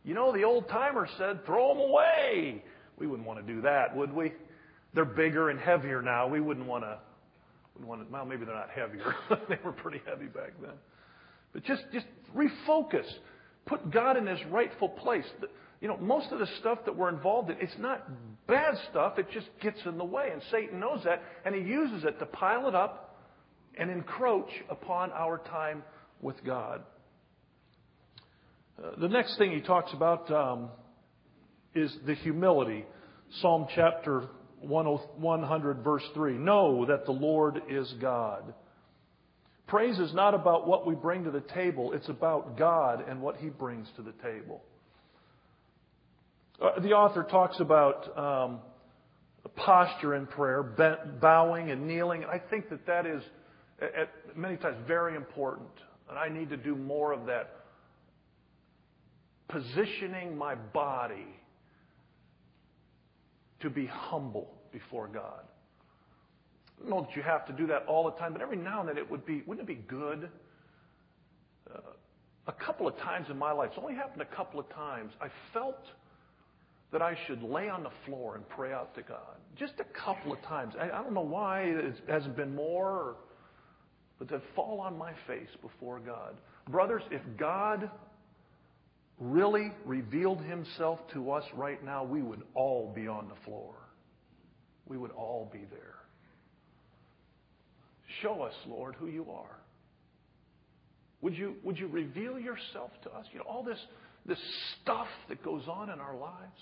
You 0.03 0.15
know, 0.15 0.33
the 0.33 0.45
old 0.45 0.69
timer 0.69 1.07
said, 1.19 1.45
throw 1.45 1.69
them 1.69 1.79
away. 1.79 2.65
We 2.99 3.07
wouldn't 3.07 3.29
want 3.29 3.47
to 3.47 3.55
do 3.55 3.61
that, 3.63 3.95
would 3.95 4.13
we? 4.15 4.33
They're 4.95 5.05
bigger 5.05 5.51
and 5.51 5.61
heavier 5.61 6.01
now. 6.01 6.27
We 6.27 6.41
wouldn't 6.41 6.67
want 6.67 6.85
to. 6.85 6.99
Wouldn't 7.75 7.89
want 7.89 8.07
to 8.07 8.13
well, 8.13 8.25
maybe 8.25 8.45
they're 8.45 8.55
not 8.55 8.71
heavier. 8.71 9.15
they 9.49 9.59
were 9.63 9.73
pretty 9.73 10.01
heavy 10.07 10.27
back 10.27 10.53
then. 10.61 10.73
But 11.53 11.65
just, 11.65 11.83
just 11.93 12.07
refocus. 12.35 13.07
Put 13.67 13.91
God 13.91 14.17
in 14.17 14.27
His 14.27 14.41
rightful 14.51 14.89
place. 14.89 15.27
You 15.81 15.89
know, 15.89 15.97
most 15.99 16.33
of 16.33 16.39
the 16.39 16.49
stuff 16.61 16.79
that 16.87 16.97
we're 16.97 17.11
involved 17.11 17.51
in, 17.51 17.57
it's 17.61 17.79
not 17.79 18.09
bad 18.47 18.75
stuff. 18.91 19.19
It 19.19 19.27
just 19.33 19.49
gets 19.61 19.79
in 19.87 19.99
the 19.99 20.05
way. 20.05 20.31
And 20.33 20.43
Satan 20.51 20.81
knows 20.81 21.03
that. 21.05 21.23
And 21.45 21.55
he 21.55 21.63
uses 21.63 22.05
it 22.05 22.19
to 22.19 22.27
pile 22.27 22.69
it 22.69 22.75
up 22.75 23.17
and 23.79 23.91
encroach 23.91 24.51
upon 24.69 25.13
our 25.13 25.39
time 25.39 25.83
with 26.21 26.37
God. 26.45 26.83
Uh, 28.83 29.01
the 29.01 29.09
next 29.09 29.39
thing 29.39 29.53
he 29.53 29.61
talks 29.61 29.93
about 29.93 30.31
um, 30.31 30.69
is 31.75 31.95
the 32.07 32.15
humility. 32.15 32.85
Psalm 33.41 33.67
chapter 33.75 34.29
100, 34.61 35.85
verse 35.85 36.05
3. 36.15 36.35
Know 36.35 36.87
that 36.87 37.07
the 37.07 37.13
Lord 37.13 37.63
is 37.69 37.93
God. 38.01 38.55
Praise 39.67 39.99
is 39.99 40.13
not 40.13 40.35
about 40.35 40.67
what 40.67 40.87
we 40.87 40.95
bring 40.95 41.25
to 41.25 41.31
the 41.31 41.41
table, 41.41 41.93
it's 41.93 42.09
about 42.09 42.59
God 42.59 43.05
and 43.09 43.23
what 43.23 43.37
He 43.37 43.49
brings 43.49 43.89
to 43.97 44.03
the 44.03 44.13
table. 44.23 44.63
Uh, 46.63 46.79
the 46.79 46.93
author 46.93 47.25
talks 47.25 47.59
about 47.59 48.17
um, 48.17 48.61
posture 49.57 50.15
in 50.15 50.27
prayer, 50.27 50.63
bowing 51.21 51.73
and 51.73 51.89
kneeling. 51.89 52.25
I 52.25 52.39
think 52.39 52.71
that 52.71 52.87
that 52.87 53.05
is, 53.05 53.21
at 53.81 54.37
many 54.37 54.57
times, 54.57 54.77
very 54.87 55.17
important. 55.17 55.71
And 56.09 56.17
I 56.17 56.29
need 56.29 56.51
to 56.51 56.57
do 56.57 56.77
more 56.77 57.13
of 57.13 57.27
that 57.27 57.57
positioning 59.49 60.39
my 60.39 60.55
body 60.55 61.27
to 63.61 63.69
be 63.69 63.87
humble 63.87 64.49
before 64.73 65.09
God. 65.09 65.43
I 66.79 66.83
don't 66.83 66.91
know 66.91 67.07
that 67.09 67.17
you 67.17 67.23
have 67.23 67.45
to 67.47 67.53
do 67.53 67.67
that 67.67 67.87
all 67.87 68.05
the 68.05 68.13
time, 68.13 68.33
but 68.33 68.41
every 68.41 68.57
now 68.57 68.81
and 68.81 68.89
then 68.89 68.99
it 68.99 69.11
would 69.11 69.27
be, 69.27 69.43
wouldn't 69.47 69.69
it 69.69 69.77
be 69.77 69.83
good? 69.83 70.29
Uh, 71.73 71.79
a 72.47 72.53
couple 72.53 72.87
of 72.87 72.97
times 72.99 73.27
in 73.31 73.39
my 73.39 73.53
life, 73.53 73.71
it's 73.73 73.79
only 73.81 73.95
happened 73.95 74.23
a 74.23 74.37
couple 74.37 74.61
of 74.61 74.69
times, 74.71 75.13
I 75.21 75.29
felt 75.53 75.79
that 76.93 77.03
I 77.03 77.17
should 77.27 77.43
lay 77.43 77.69
on 77.69 77.83
the 77.83 77.91
floor 78.07 78.37
and 78.37 78.49
pray 78.49 78.73
out 78.73 78.95
to 78.95 79.03
God. 79.03 79.37
Just 79.59 79.75
a 79.81 79.85
couple 79.99 80.33
of 80.33 80.41
times. 80.43 80.75
I, 80.79 80.85
I 80.85 81.03
don't 81.03 81.15
know 81.15 81.21
why 81.21 81.63
it 81.63 82.01
hasn't 82.09 82.37
been 82.37 82.55
more, 82.55 82.89
or, 82.89 83.17
but 84.19 84.29
to 84.29 84.41
fall 84.55 84.81
on 84.81 84.97
my 84.97 85.13
face 85.27 85.49
before 85.63 85.99
God. 86.01 86.35
Brothers, 86.69 87.03
if 87.11 87.23
God 87.39 87.91
really 89.19 89.73
revealed 89.85 90.43
himself 90.43 91.01
to 91.15 91.31
us 91.31 91.45
right 91.55 91.83
now, 91.85 92.05
we 92.05 92.23
would 92.23 92.43
all 92.55 92.93
be 92.95 93.09
on 93.09 93.29
the 93.29 93.35
floor. 93.45 93.75
We 94.87 94.99
would 94.99 95.13
all 95.13 95.49
be 95.51 95.65
there. 95.71 95.95
Show 98.21 98.43
us, 98.43 98.55
Lord, 98.69 98.95
who 98.97 99.07
you 99.07 99.31
are. 99.31 99.59
Would 101.23 101.37
you, 101.37 101.55
would 101.63 101.79
you 101.79 101.87
reveal 101.87 102.39
yourself 102.39 102.91
to 103.05 103.11
us? 103.11 103.27
You 103.33 103.39
know, 103.39 103.45
all 103.49 103.63
this, 103.63 103.79
this 104.27 104.39
stuff 104.83 105.07
that 105.29 105.43
goes 105.43 105.63
on 105.69 105.89
in 105.89 106.01
our 106.01 106.17
lives. 106.17 106.61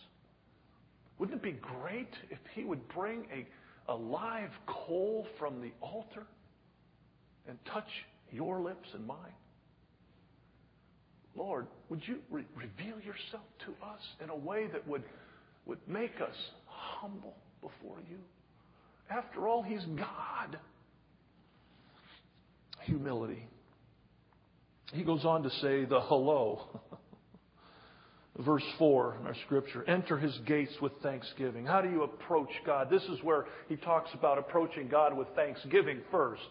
Wouldn't 1.20 1.38
it 1.38 1.42
be 1.42 1.60
great 1.82 2.08
if 2.30 2.38
He 2.54 2.64
would 2.64 2.88
bring 2.88 3.26
a, 3.30 3.92
a 3.92 3.94
live 3.94 4.50
coal 4.66 5.26
from 5.38 5.60
the 5.60 5.70
altar 5.82 6.26
and 7.46 7.58
touch 7.70 7.88
your 8.32 8.62
lips 8.62 8.88
and 8.94 9.06
mine? 9.06 9.34
Lord, 11.36 11.66
would 11.90 12.00
you 12.08 12.20
re- 12.30 12.46
reveal 12.56 12.98
yourself 13.00 13.44
to 13.66 13.86
us 13.86 14.00
in 14.24 14.30
a 14.30 14.34
way 14.34 14.68
that 14.72 14.88
would, 14.88 15.02
would 15.66 15.78
make 15.86 16.14
us 16.22 16.34
humble 16.64 17.36
before 17.60 17.98
you? 18.10 18.16
After 19.10 19.46
all, 19.46 19.62
He's 19.62 19.84
God. 19.84 20.58
Humility. 22.84 23.46
He 24.94 25.04
goes 25.04 25.26
on 25.26 25.42
to 25.42 25.50
say 25.50 25.84
the 25.84 26.00
hello. 26.00 26.80
Verse 28.38 28.64
4 28.78 29.18
in 29.20 29.26
our 29.26 29.34
scripture 29.46 29.84
enter 29.88 30.16
his 30.16 30.36
gates 30.46 30.72
with 30.80 30.92
thanksgiving. 31.02 31.66
How 31.66 31.80
do 31.80 31.90
you 31.90 32.04
approach 32.04 32.50
God? 32.64 32.88
This 32.88 33.02
is 33.04 33.22
where 33.22 33.46
he 33.68 33.76
talks 33.76 34.10
about 34.14 34.38
approaching 34.38 34.88
God 34.88 35.16
with 35.16 35.28
thanksgiving 35.34 36.00
first. 36.10 36.42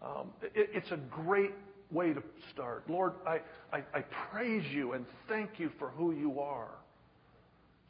Um, 0.00 0.30
it, 0.42 0.70
it's 0.72 0.90
a 0.92 0.96
great 0.96 1.52
way 1.90 2.12
to 2.12 2.22
start. 2.52 2.84
Lord, 2.88 3.14
I, 3.26 3.40
I, 3.72 3.82
I 3.92 4.04
praise 4.30 4.64
you 4.72 4.92
and 4.92 5.04
thank 5.28 5.58
you 5.58 5.70
for 5.78 5.88
who 5.90 6.12
you 6.12 6.40
are. 6.40 6.70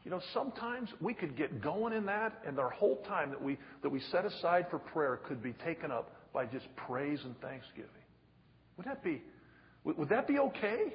You 0.04 0.10
know, 0.10 0.20
sometimes 0.32 0.88
we 1.00 1.12
could 1.12 1.36
get 1.36 1.60
going 1.60 1.92
in 1.92 2.06
that, 2.06 2.42
and 2.46 2.58
our 2.58 2.70
whole 2.70 3.02
time 3.06 3.30
that 3.30 3.42
we, 3.42 3.58
that 3.82 3.90
we 3.90 4.00
set 4.10 4.24
aside 4.24 4.66
for 4.70 4.78
prayer 4.78 5.20
could 5.28 5.42
be 5.42 5.52
taken 5.64 5.90
up 5.90 6.10
by 6.32 6.46
just 6.46 6.64
praise 6.74 7.20
and 7.22 7.38
thanksgiving. 7.40 7.90
Would 8.78 8.86
that 8.86 9.04
be, 9.04 9.22
would, 9.84 10.08
that 10.08 10.26
be 10.26 10.38
okay? 10.38 10.94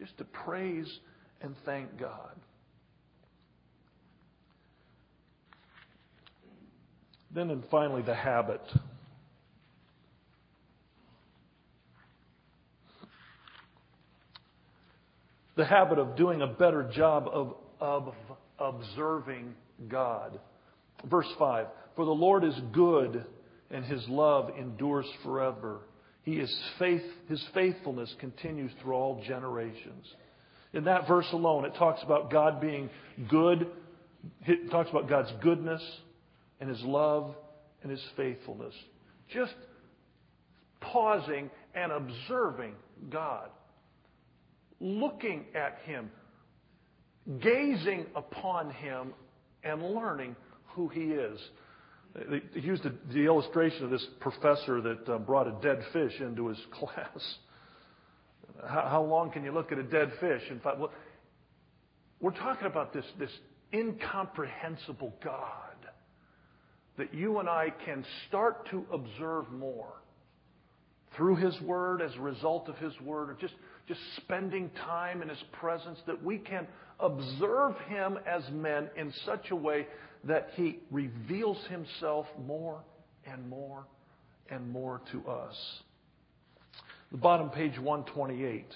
Just 0.00 0.18
to 0.18 0.24
praise 0.24 0.88
and 1.42 1.54
thank 1.64 1.98
God. 1.98 2.36
Then, 7.32 7.50
and 7.50 7.62
finally, 7.70 8.02
the 8.02 8.14
habit. 8.14 8.60
The 15.56 15.64
habit 15.64 15.98
of 15.98 16.16
doing 16.16 16.42
a 16.42 16.46
better 16.46 16.90
job 16.94 17.28
of, 17.30 17.54
of 17.80 18.14
observing 18.58 19.54
God. 19.88 20.40
Verse 21.08 21.28
5 21.38 21.66
For 21.96 22.04
the 22.04 22.10
Lord 22.10 22.44
is 22.44 22.54
good, 22.72 23.24
and 23.70 23.84
his 23.84 24.06
love 24.08 24.50
endures 24.58 25.06
forever. 25.22 25.80
He 26.22 26.32
is 26.32 26.54
faith, 26.78 27.02
his 27.28 27.42
faithfulness 27.54 28.14
continues 28.18 28.72
through 28.82 28.94
all 28.94 29.22
generations. 29.26 30.06
In 30.72 30.84
that 30.84 31.08
verse 31.08 31.26
alone, 31.32 31.64
it 31.64 31.74
talks 31.74 32.02
about 32.02 32.30
God 32.30 32.60
being 32.60 32.90
good. 33.28 33.66
It 34.46 34.70
talks 34.70 34.90
about 34.90 35.08
God's 35.08 35.32
goodness 35.42 35.82
and 36.60 36.68
His 36.68 36.80
love 36.82 37.34
and 37.82 37.90
His 37.90 38.02
faithfulness. 38.16 38.74
Just 39.32 39.54
pausing 40.80 41.50
and 41.74 41.92
observing 41.92 42.74
God, 43.10 43.48
looking 44.80 45.46
at 45.54 45.78
Him, 45.84 46.10
gazing 47.40 48.06
upon 48.14 48.70
Him, 48.70 49.12
and 49.62 49.82
learning 49.82 50.36
who 50.74 50.88
He 50.88 51.00
is. 51.00 51.38
They 52.14 52.60
used 52.60 52.82
the, 52.82 53.20
illustration 53.20 53.84
of 53.84 53.90
this 53.90 54.04
professor 54.20 54.80
that 54.80 55.08
uh, 55.08 55.18
brought 55.18 55.46
a 55.46 55.54
dead 55.62 55.82
fish 55.92 56.20
into 56.20 56.48
his 56.48 56.58
class. 56.72 57.34
How, 58.66 58.88
how 58.90 59.02
long 59.02 59.30
can 59.30 59.44
you 59.44 59.52
look 59.52 59.72
at 59.72 59.78
a 59.78 59.82
dead 59.82 60.12
fish? 60.20 60.42
In 60.50 60.60
fact, 60.60 60.78
well, 60.78 60.92
we're 62.20 62.32
talking 62.32 62.66
about 62.66 62.92
this, 62.92 63.04
this 63.18 63.30
incomprehensible 63.72 65.14
God 65.22 65.70
that 66.98 67.14
you 67.14 67.38
and 67.38 67.48
I 67.48 67.72
can 67.86 68.04
start 68.28 68.68
to 68.70 68.84
observe 68.92 69.50
more 69.50 69.94
through 71.16 71.36
His 71.36 71.58
Word 71.62 72.02
as 72.02 72.14
a 72.14 72.20
result 72.20 72.68
of 72.68 72.76
His 72.76 72.92
Word, 73.00 73.30
or 73.30 73.36
just, 73.40 73.54
just 73.88 74.00
spending 74.16 74.70
time 74.84 75.22
in 75.22 75.28
His 75.28 75.42
presence, 75.52 75.98
that 76.06 76.22
we 76.22 76.38
can 76.38 76.66
observe 76.98 77.74
Him 77.88 78.18
as 78.26 78.42
men 78.52 78.90
in 78.96 79.12
such 79.24 79.50
a 79.50 79.56
way 79.56 79.86
that 80.24 80.50
He 80.56 80.80
reveals 80.90 81.58
Himself 81.70 82.26
more 82.46 82.82
and 83.24 83.48
more 83.48 83.86
and 84.50 84.68
more 84.70 85.00
to 85.12 85.26
us. 85.26 85.56
The 87.10 87.18
bottom 87.18 87.50
page 87.50 87.78
128, 87.78 88.66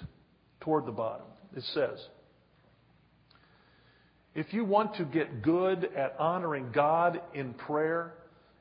toward 0.60 0.86
the 0.86 0.92
bottom, 0.92 1.26
it 1.56 1.62
says, 1.72 1.98
if 4.34 4.52
you 4.52 4.64
want 4.64 4.96
to 4.96 5.04
get 5.04 5.42
good 5.42 5.88
at 5.96 6.16
honoring 6.18 6.72
God 6.72 7.20
in 7.34 7.54
prayer, 7.54 8.14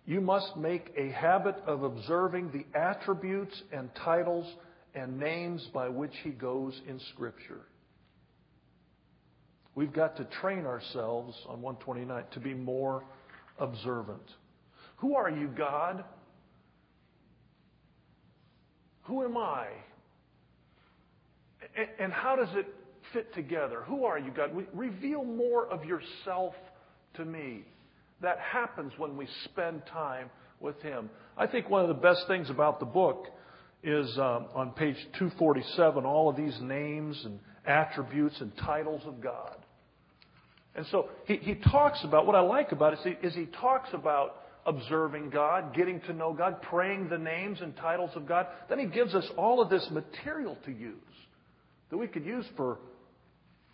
you 0.06 0.22
must 0.22 0.56
make 0.56 0.94
a 0.96 1.10
habit 1.10 1.56
of 1.66 1.82
observing 1.82 2.52
the 2.52 2.78
attributes 2.78 3.60
and 3.72 3.90
titles 3.96 4.46
and 4.94 5.18
names 5.18 5.68
by 5.74 5.90
which 5.90 6.14
He 6.24 6.30
goes 6.30 6.80
in 6.88 7.00
Scripture. 7.14 7.62
We've 9.74 9.94
got 9.94 10.18
to 10.18 10.26
train 10.26 10.68
ourselves 10.68 11.36
on 11.50 11.62
129 11.64 12.24
to 12.34 12.40
be 12.40 12.54
more 12.54 13.04
observant. 13.58 14.22
Who 14.98 15.16
are 15.16 15.32
you, 15.32 15.48
God? 15.48 16.04
Who 19.04 19.24
am 19.24 19.38
I? 19.38 19.68
And 22.00 22.12
how 22.12 22.36
does 22.36 22.50
it 22.56 22.68
fit 23.14 23.34
together? 23.34 23.84
Who 23.86 24.06
are 24.06 24.18
you, 24.18 24.32
God? 24.32 24.52
Reveal 24.74 25.24
more 25.24 25.68
of 25.68 25.86
yourself 25.86 26.54
to 27.16 27.26
me. 27.26 27.64
That 28.22 28.40
happens 28.40 28.94
when 28.98 29.18
we 29.18 29.28
spend 29.46 29.86
time 29.88 30.30
with 30.60 30.82
Him. 30.82 31.10
I 31.38 31.48
think 31.48 31.70
one 31.70 31.82
of 31.82 31.90
the 31.90 31.94
best 32.02 32.26
things 32.28 32.50
about 32.50 32.80
the 32.80 32.86
book 32.86 33.28
is 33.84 34.18
um, 34.18 34.48
on 34.56 34.72
page 34.72 34.96
247, 35.20 36.06
all 36.06 36.30
of 36.30 36.38
these 36.38 36.58
names 36.62 37.22
and 37.26 37.40
attributes 37.66 38.40
and 38.40 38.56
titles 38.58 39.02
of 39.06 39.22
God. 39.22 39.58
And 40.76 40.86
so 40.88 41.10
he, 41.26 41.36
he 41.38 41.56
talks 41.56 42.04
about, 42.04 42.26
what 42.26 42.36
I 42.36 42.40
like 42.40 42.72
about 42.72 42.94
it 42.94 43.00
is 43.00 43.06
he, 43.06 43.28
is 43.28 43.36
he 43.36 43.46
talks 43.46 43.90
about 43.94 44.43
observing 44.66 45.30
God, 45.30 45.76
getting 45.76 46.00
to 46.02 46.14
know 46.14 46.34
God, 46.34 46.62
praying 46.62 47.10
the 47.10 47.18
names 47.18 47.60
and 47.62 47.76
titles 47.76 48.12
of 48.16 48.26
God. 48.26 48.48
Then 48.70 48.80
he 48.80 48.86
gives 48.86 49.14
us 49.14 49.26
all 49.38 49.62
of 49.62 49.70
this 49.70 49.88
material 49.92 50.58
to 50.66 50.72
use 50.72 50.98
that 51.90 51.98
we 51.98 52.08
could 52.08 52.26
use 52.26 52.46
for, 52.58 52.80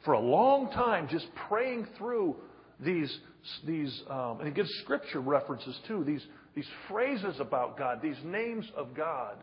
for 0.04 0.14
a 0.14 0.20
long 0.20 0.70
time, 0.72 1.08
just 1.10 1.28
praying 1.48 1.88
through 1.98 2.36
these, 2.80 3.18
these 3.66 4.02
um, 4.10 4.40
and 4.40 4.48
he 4.48 4.54
gives 4.54 4.70
scripture 4.84 5.22
references 5.22 5.78
too, 5.88 6.04
these, 6.04 6.26
these 6.56 6.68
phrases 6.90 7.40
about 7.40 7.78
God, 7.78 8.02
these 8.02 8.18
names 8.26 8.66
of 8.76 8.94
God. 8.94 9.38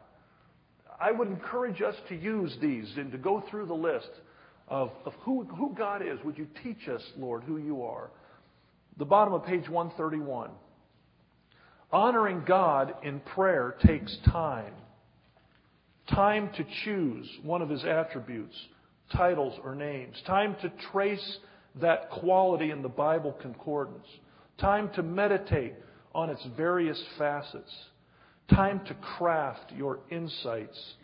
I 1.00 1.12
would 1.12 1.28
encourage 1.28 1.82
us 1.82 1.94
to 2.09 2.16
use 2.16 2.55
these 2.61 2.90
and 2.97 3.12
to 3.12 3.18
go 3.18 3.42
through 3.51 3.66
the 3.66 3.74
list 3.74 4.11
of, 4.68 4.90
of 5.05 5.12
who, 5.20 5.44
who 5.44 5.74
God 5.74 6.03
is. 6.03 6.18
Would 6.24 6.38
you 6.38 6.47
teach 6.62 6.88
us, 6.88 7.03
Lord, 7.16 7.44
who 7.44 7.59
you 7.59 7.82
are? 7.82 8.11
The 8.99 9.05
bottom 9.05 9.34
of 9.34 9.44
page 9.44 9.68
131. 9.68 10.51
Honoring 11.93 12.43
God 12.47 12.95
in 13.03 13.20
prayer 13.20 13.76
takes 13.87 14.16
time. 14.30 14.72
Time 16.11 16.51
to 16.57 16.64
choose 16.84 17.28
one 17.43 17.62
of 17.62 17.68
his 17.68 17.84
attributes, 17.84 18.55
titles, 19.12 19.59
or 19.62 19.74
names. 19.74 20.16
Time 20.26 20.57
to 20.62 20.72
trace 20.93 21.39
that 21.80 22.11
quality 22.11 22.70
in 22.70 22.82
the 22.82 22.89
Bible 22.89 23.37
concordance. 23.41 24.07
Time 24.59 24.91
to 24.95 25.03
meditate 25.03 25.74
on 26.14 26.30
its 26.30 26.45
various 26.57 27.03
facets. 27.18 27.72
Time 28.55 28.80
to 28.87 28.95
craft 28.95 29.72
your 29.76 30.01
insights 30.11 30.95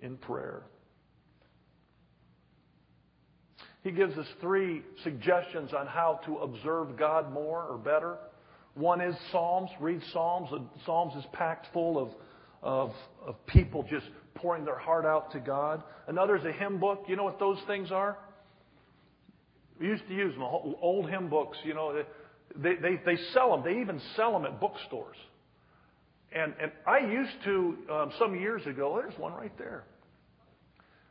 in 0.00 0.16
prayer. 0.16 0.62
He 3.82 3.90
gives 3.90 4.16
us 4.18 4.26
three 4.40 4.82
suggestions 5.04 5.72
on 5.72 5.86
how 5.86 6.20
to 6.26 6.38
observe 6.38 6.98
God 6.98 7.32
more 7.32 7.64
or 7.64 7.78
better. 7.78 8.18
One 8.74 9.00
is 9.00 9.14
Psalms. 9.32 9.70
Read 9.80 10.00
Psalms. 10.12 10.48
Psalms 10.86 11.14
is 11.16 11.24
packed 11.32 11.66
full 11.72 11.98
of, 11.98 12.08
of, 12.62 12.92
of 13.26 13.46
people 13.46 13.84
just 13.88 14.06
pouring 14.34 14.64
their 14.64 14.78
heart 14.78 15.04
out 15.04 15.32
to 15.32 15.40
God. 15.40 15.82
Another 16.06 16.36
is 16.36 16.44
a 16.44 16.52
hymn 16.52 16.78
book. 16.78 17.04
You 17.08 17.16
know 17.16 17.24
what 17.24 17.38
those 17.38 17.58
things 17.66 17.90
are? 17.90 18.16
We 19.80 19.86
used 19.86 20.06
to 20.08 20.14
use 20.14 20.34
them, 20.34 20.42
old 20.42 21.08
hymn 21.08 21.28
books. 21.28 21.58
You 21.64 21.74
know, 21.74 22.02
they, 22.56 22.74
they, 22.76 23.00
they 23.04 23.16
sell 23.32 23.50
them. 23.50 23.64
They 23.64 23.80
even 23.80 24.00
sell 24.16 24.32
them 24.32 24.44
at 24.44 24.60
bookstores. 24.60 25.16
And, 26.32 26.54
and 26.62 26.70
I 26.86 26.98
used 26.98 27.32
to, 27.44 27.76
um, 27.92 28.12
some 28.18 28.38
years 28.38 28.64
ago, 28.66 29.00
there's 29.02 29.18
one 29.18 29.32
right 29.32 29.56
there. 29.58 29.84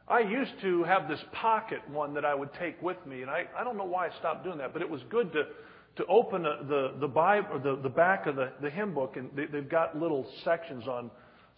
I 0.08 0.22
used 0.22 0.54
to 0.62 0.84
have 0.86 1.08
this 1.08 1.20
pocket 1.34 1.80
one 1.90 2.14
that 2.16 2.26
I 2.26 2.34
would 2.34 2.50
take 2.54 2.82
with 2.82 2.98
me, 3.06 3.22
and 3.22 3.30
I, 3.30 3.44
I 3.58 3.64
don't 3.64 3.78
know 3.78 3.84
why 3.84 4.08
I 4.08 4.10
stopped 4.18 4.44
doing 4.44 4.58
that, 4.58 4.74
but 4.74 4.82
it 4.82 4.90
was 4.90 5.02
good 5.10 5.32
to, 5.34 5.44
to 6.00 6.06
open 6.06 6.44
the, 6.44 6.94
the, 6.98 7.08
Bible, 7.10 7.60
the, 7.60 7.76
the 7.76 7.90
back 7.90 8.26
of 8.26 8.38
the, 8.38 8.54
the 8.62 8.70
hymn 8.70 8.94
book, 8.94 9.18
and 9.18 9.30
they, 9.36 9.48
they've 9.48 9.70
got 9.70 9.98
little 10.00 10.26
sections 10.46 10.88
on 10.88 11.12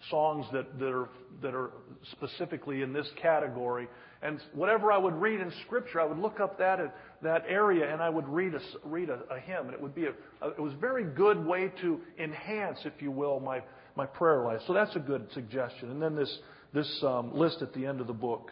songs 0.10 0.48
that, 0.52 0.80
that, 0.80 0.92
are, 0.92 1.10
that 1.44 1.54
are 1.54 1.70
specifically 2.12 2.82
in 2.82 2.92
this 2.92 3.08
category. 3.22 3.88
And 4.24 4.39
whatever 4.56 4.92
I 4.92 4.98
would 4.98 5.14
read 5.14 5.42
in 5.42 5.54
Scripture, 5.68 6.02
I 6.02 6.06
would 6.06 6.18
look 6.18 6.39
up 6.39 6.58
that, 6.58 6.80
that 7.22 7.44
area 7.48 7.94
and 7.94 8.02
I 8.02 8.10
would 8.10 8.28
read 8.28 8.56
a, 8.56 8.60
read 8.84 9.12
a, 9.12 9.20
a 9.32 9.39
hymn. 9.39 9.66
And 9.66 9.76
it 9.76 9.82
would 9.82 9.94
be 9.94 10.06
a, 10.06 10.14
a, 10.42 10.50
it 10.50 10.60
was 10.60 10.74
a 10.74 10.78
very 10.78 11.04
good 11.04 11.46
way 11.46 11.72
to 11.82 12.00
enhance, 12.18 12.80
if 12.84 13.00
you 13.00 13.12
will, 13.12 13.39
my, 13.39 13.62
my 13.96 14.08
prayer 14.08 14.44
life. 14.44 14.62
So 14.66 14.74
that's 14.74 14.96
a 14.96 15.00
good 15.00 15.28
suggestion. 15.36 15.92
And 15.92 16.02
then 16.02 16.16
this, 16.16 16.36
this 16.74 17.04
um, 17.04 17.38
list 17.38 17.62
at 17.62 17.76
the 17.76 17.86
end 17.86 18.02
of 18.02 18.08
the 18.08 18.14
book. 18.14 18.50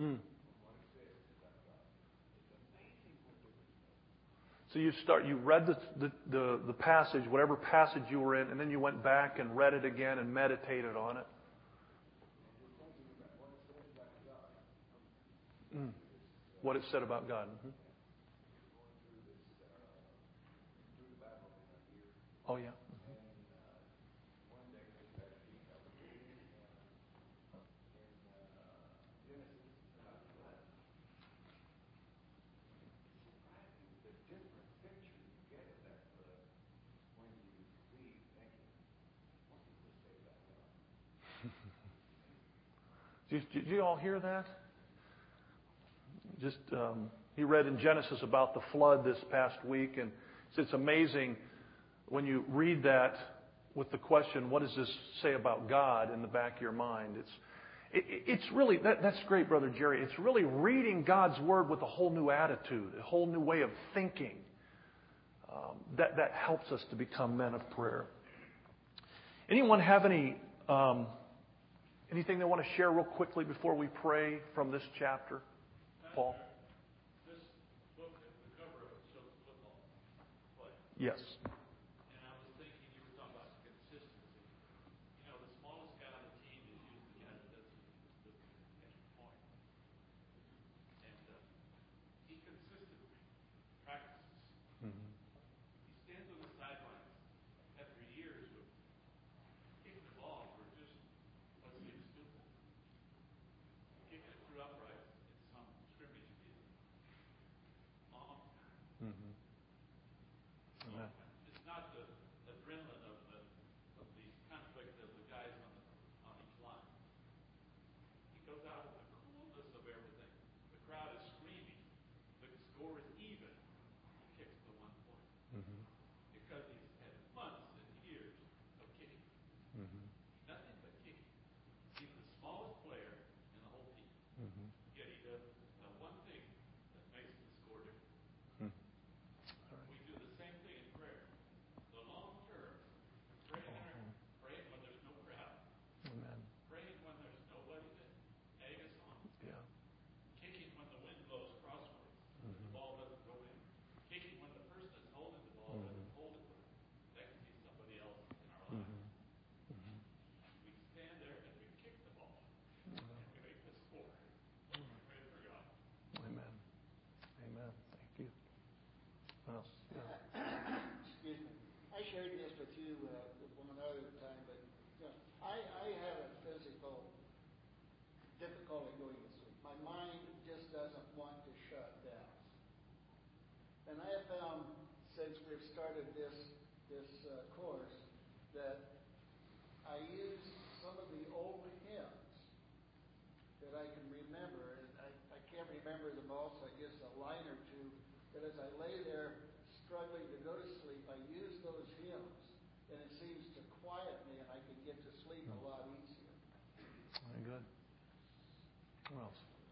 Mm. 0.00 0.16
You 4.80 4.92
start, 5.02 5.26
you 5.26 5.36
read 5.36 5.66
the, 5.66 5.76
the, 5.98 6.10
the, 6.30 6.60
the, 6.66 6.72
passage, 6.72 7.24
whatever 7.28 7.54
passage 7.54 8.04
you 8.10 8.18
were 8.18 8.40
in, 8.40 8.50
and 8.50 8.58
then 8.58 8.70
you 8.70 8.80
went 8.80 9.04
back 9.04 9.38
and 9.38 9.54
read 9.54 9.74
it 9.74 9.84
again 9.84 10.18
and 10.18 10.32
meditated 10.32 10.96
on 10.96 11.18
it. 11.18 11.26
Mm. 15.76 15.90
What 16.62 16.76
it 16.76 16.82
said 16.90 17.02
about 17.02 17.28
God. 17.28 17.46
Mm-hmm. 17.48 17.68
Oh, 22.48 22.56
yeah. 22.56 22.70
Did, 43.30 43.48
did 43.52 43.66
you 43.68 43.80
all 43.80 43.96
hear 43.96 44.18
that? 44.18 44.44
Just 46.40 46.58
um, 46.72 47.10
he 47.36 47.44
read 47.44 47.66
in 47.66 47.78
Genesis 47.78 48.18
about 48.22 48.54
the 48.54 48.60
flood 48.72 49.04
this 49.04 49.18
past 49.30 49.64
week, 49.64 49.98
and 49.98 50.10
it's 50.56 50.72
amazing 50.72 51.36
when 52.08 52.26
you 52.26 52.44
read 52.48 52.82
that 52.82 53.14
with 53.76 53.88
the 53.92 53.98
question, 53.98 54.50
"What 54.50 54.62
does 54.62 54.74
this 54.76 54.90
say 55.22 55.34
about 55.34 55.68
God?" 55.68 56.12
in 56.12 56.22
the 56.22 56.28
back 56.28 56.56
of 56.56 56.62
your 56.62 56.72
mind. 56.72 57.14
It's 57.18 57.30
it, 57.92 58.04
it's 58.26 58.52
really 58.52 58.78
that, 58.78 59.00
that's 59.00 59.18
great, 59.28 59.48
brother 59.48 59.72
Jerry. 59.78 60.02
It's 60.02 60.18
really 60.18 60.44
reading 60.44 61.04
God's 61.04 61.38
word 61.40 61.68
with 61.68 61.82
a 61.82 61.86
whole 61.86 62.10
new 62.10 62.30
attitude, 62.30 62.94
a 62.98 63.02
whole 63.02 63.26
new 63.26 63.40
way 63.40 63.60
of 63.60 63.70
thinking. 63.94 64.38
Um, 65.52 65.76
that 65.96 66.16
that 66.16 66.32
helps 66.32 66.72
us 66.72 66.80
to 66.90 66.96
become 66.96 67.36
men 67.36 67.54
of 67.54 67.70
prayer. 67.70 68.06
Anyone 69.48 69.78
have 69.78 70.04
any? 70.04 70.36
Um, 70.68 71.06
Anything 72.12 72.38
they 72.38 72.44
want 72.44 72.62
to 72.62 72.68
share 72.76 72.90
real 72.90 73.04
quickly 73.04 73.44
before 73.44 73.74
we 73.74 73.86
pray 73.86 74.38
from 74.54 74.72
this 74.72 74.82
chapter? 74.98 75.40
Paul? 76.14 76.36
This 77.24 77.40
book, 77.96 78.10
the 78.12 78.62
cover 78.62 78.84
of 78.84 78.90
it 78.90 79.02
shows 79.14 79.30
football. 79.46 79.76
Yes. 80.98 81.20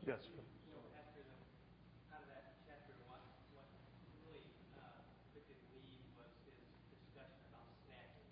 Yes. 0.09 0.25
you 0.25 0.73
know, 0.73 0.81
after 0.97 1.21
the, 1.21 1.37
out 2.17 2.25
of 2.25 2.33
that 2.33 2.57
chapter, 2.65 2.97
what, 3.13 3.21
what 3.53 3.69
really 4.25 4.41
uh, 4.81 5.05
convicted 5.37 5.61
me 5.69 5.85
was 6.17 6.33
his 6.49 6.57
discussion 6.89 7.45
about 7.53 7.69
snacking. 7.85 8.25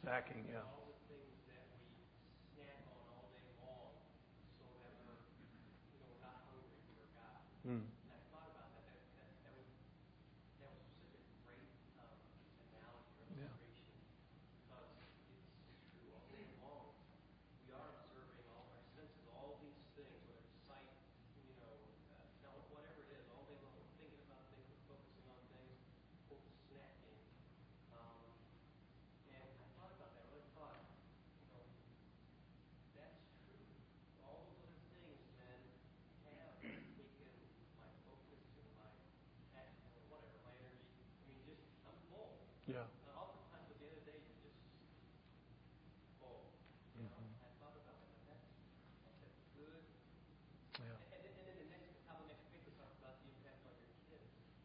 Snacking, 0.00 0.48
yeah. 0.48 0.81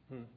Hmm. 0.10 0.36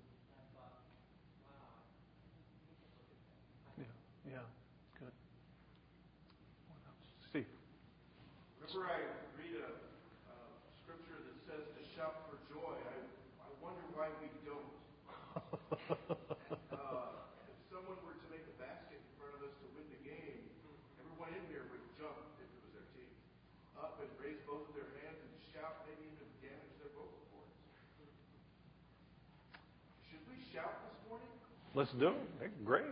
shout 30.53 30.72
this 30.82 31.09
morning? 31.09 31.28
Let's 31.74 31.92
do 31.98 32.09
it. 32.44 32.64
Great. 32.64 32.82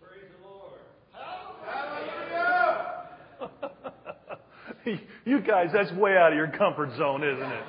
Praise 0.00 0.24
the 0.40 0.48
Lord. 0.48 0.80
Hallelujah. 4.84 5.00
you 5.24 5.40
guys, 5.40 5.68
that's 5.72 5.92
way 5.92 6.16
out 6.16 6.32
of 6.32 6.36
your 6.36 6.48
comfort 6.48 6.90
zone, 6.96 7.22
isn't 7.22 7.52
it? 7.52 7.64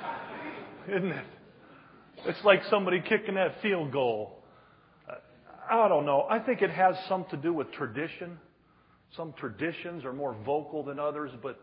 Isn't 0.96 1.12
it? 1.12 1.26
It's 2.26 2.44
like 2.44 2.62
somebody 2.70 3.00
kicking 3.00 3.34
that 3.34 3.60
field 3.62 3.92
goal. 3.92 4.42
I 5.70 5.88
don't 5.88 6.06
know. 6.06 6.26
I 6.28 6.40
think 6.40 6.62
it 6.62 6.70
has 6.70 6.96
some 7.08 7.24
to 7.30 7.36
do 7.36 7.52
with 7.52 7.70
tradition. 7.72 8.38
Some 9.16 9.32
traditions 9.38 10.04
are 10.04 10.12
more 10.12 10.36
vocal 10.44 10.82
than 10.82 10.98
others, 10.98 11.30
but 11.42 11.60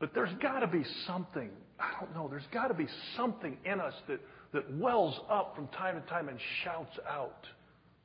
but 0.00 0.14
there's 0.14 0.32
got 0.40 0.60
to 0.60 0.66
be 0.66 0.84
something. 1.06 1.50
I 1.78 1.92
don't 2.00 2.14
know. 2.14 2.28
There's 2.28 2.46
got 2.52 2.68
to 2.68 2.74
be 2.74 2.86
something 3.16 3.56
in 3.64 3.80
us 3.80 3.94
that 4.08 4.20
that 4.54 4.72
wells 4.76 5.18
up 5.28 5.54
from 5.54 5.68
time 5.68 6.00
to 6.00 6.08
time 6.08 6.28
and 6.28 6.38
shouts 6.62 6.96
out 7.08 7.46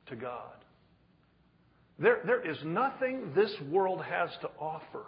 to 0.06 0.16
God. 0.16 0.52
There, 1.98 2.18
there 2.26 2.50
is 2.50 2.58
nothing 2.64 3.32
this 3.34 3.52
world 3.70 4.02
has 4.02 4.30
to 4.42 4.50
offer 4.58 5.06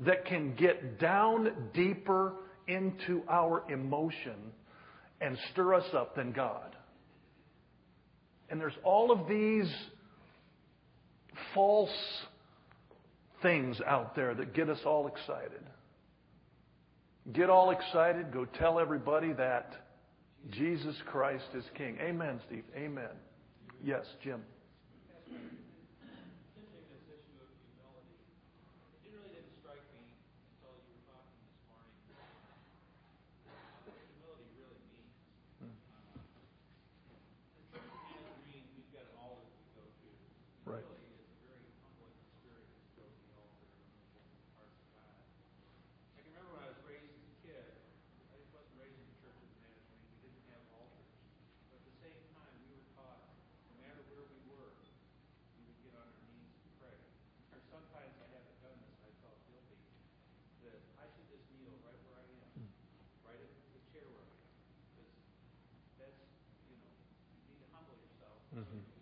that 0.00 0.24
can 0.24 0.54
get 0.56 0.98
down 0.98 1.52
deeper 1.74 2.32
into 2.66 3.22
our 3.28 3.62
emotion 3.70 4.36
and 5.20 5.38
stir 5.52 5.74
us 5.74 5.86
up 5.94 6.16
than 6.16 6.32
God. 6.32 6.74
And 8.48 8.60
there's 8.60 8.76
all 8.82 9.10
of 9.10 9.28
these 9.28 9.70
false 11.54 11.90
things 13.42 13.78
out 13.86 14.16
there 14.16 14.34
that 14.34 14.54
get 14.54 14.70
us 14.70 14.78
all 14.86 15.06
excited. 15.06 15.62
Get 17.32 17.50
all 17.50 17.70
excited, 17.70 18.32
go 18.32 18.44
tell 18.44 18.78
everybody 18.78 19.32
that 19.32 19.85
Jesus 20.50 20.96
Christ 21.06 21.46
is 21.54 21.64
King. 21.76 21.98
Amen, 22.00 22.40
Steve. 22.46 22.64
Amen. 22.76 23.10
Yes, 23.82 24.06
Jim. 24.22 24.42
Mm-hmm. 68.56 68.95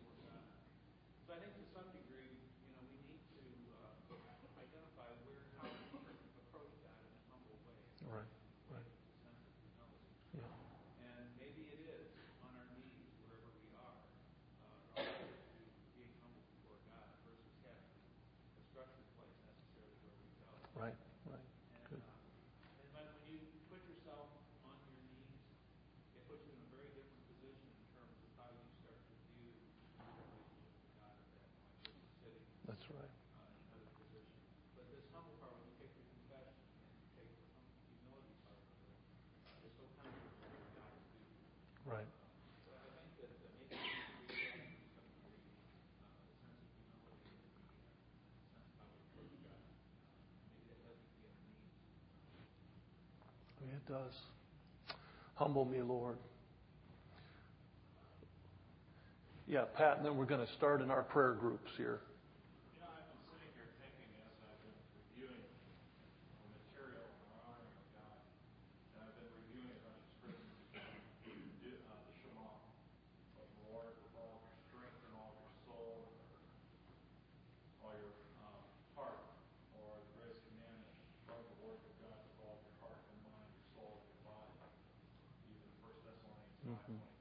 It 53.87 53.93
does. 53.93 54.97
Humble 55.35 55.65
me, 55.65 55.83
Lord. 55.83 56.17
Yeah, 59.47 59.65
Pat, 59.77 59.99
and 59.99 60.07
then 60.07 60.17
we're 60.17 60.25
going 60.25 60.45
to 60.45 60.53
start 60.55 60.81
in 60.81 60.91
our 60.91 61.03
prayer 61.03 61.33
groups 61.33 61.71
here. 61.77 62.01
Hmm. 86.87 87.14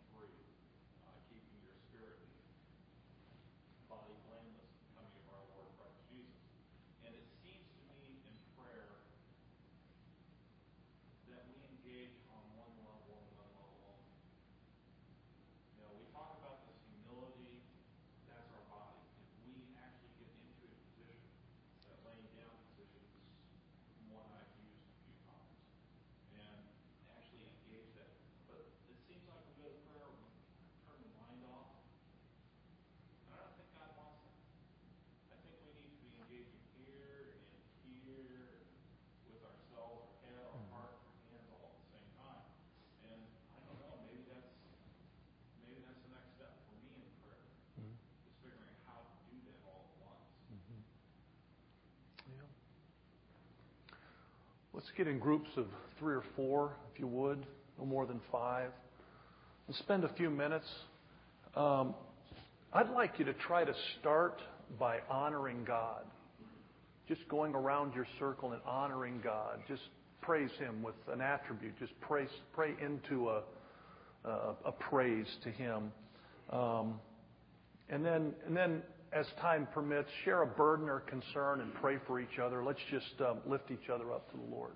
Get 54.96 55.08
in 55.08 55.18
groups 55.18 55.50
of 55.58 55.66
three 55.98 56.14
or 56.14 56.24
four, 56.36 56.74
if 56.94 57.00
you 57.00 57.08
would, 57.08 57.48
no 57.80 57.86
more 57.86 58.06
than 58.06 58.22
five, 58.32 58.70
and 59.68 59.76
spend 59.78 60.04
a 60.04 60.14
few 60.14 60.30
minutes. 60.30 60.68
Um, 61.56 61.96
I'd 62.72 62.91
like 62.91 63.18
you 63.18 63.26
to 63.26 63.34
try 63.34 63.64
to 63.64 63.74
start 64.00 64.39
by 64.80 65.00
honoring 65.10 65.64
God. 65.66 66.04
Just 67.08 67.28
going 67.28 67.56
around 67.56 67.96
your 67.96 68.06
circle 68.20 68.52
and 68.52 68.62
honoring 68.68 69.20
God. 69.24 69.62
Just 69.68 69.82
praise 70.22 70.52
Him 70.60 70.84
with 70.84 70.96
an 71.12 71.22
attribute. 71.22 71.78
Just 71.80 72.00
pray, 72.00 72.28
pray 72.54 72.76
into 72.80 73.30
a, 73.30 73.41
a, 74.26 74.56
a 74.66 74.72
praise 74.72 75.28
to 75.44 75.50
Him. 75.50 75.91
Um, 76.52 77.00
and 77.89 78.06
then, 78.06 78.34
and 78.46 78.56
then, 78.56 78.84
as 79.12 79.26
time 79.41 79.68
permits, 79.74 80.10
share 80.24 80.44
a 80.44 80.48
burden 80.48 80.88
or 80.88 81.00
concern 81.00 81.62
and 81.62 81.74
pray 81.76 81.98
for 82.06 82.20
each 82.20 82.39
other. 82.44 82.64
Let's 82.64 82.80
just 82.91 83.22
um, 83.22 83.39
lift 83.48 83.72
each 83.72 83.89
other 83.91 84.12
up 84.12 84.30
to 84.32 84.38
the 84.38 84.56
Lord. 84.56 84.74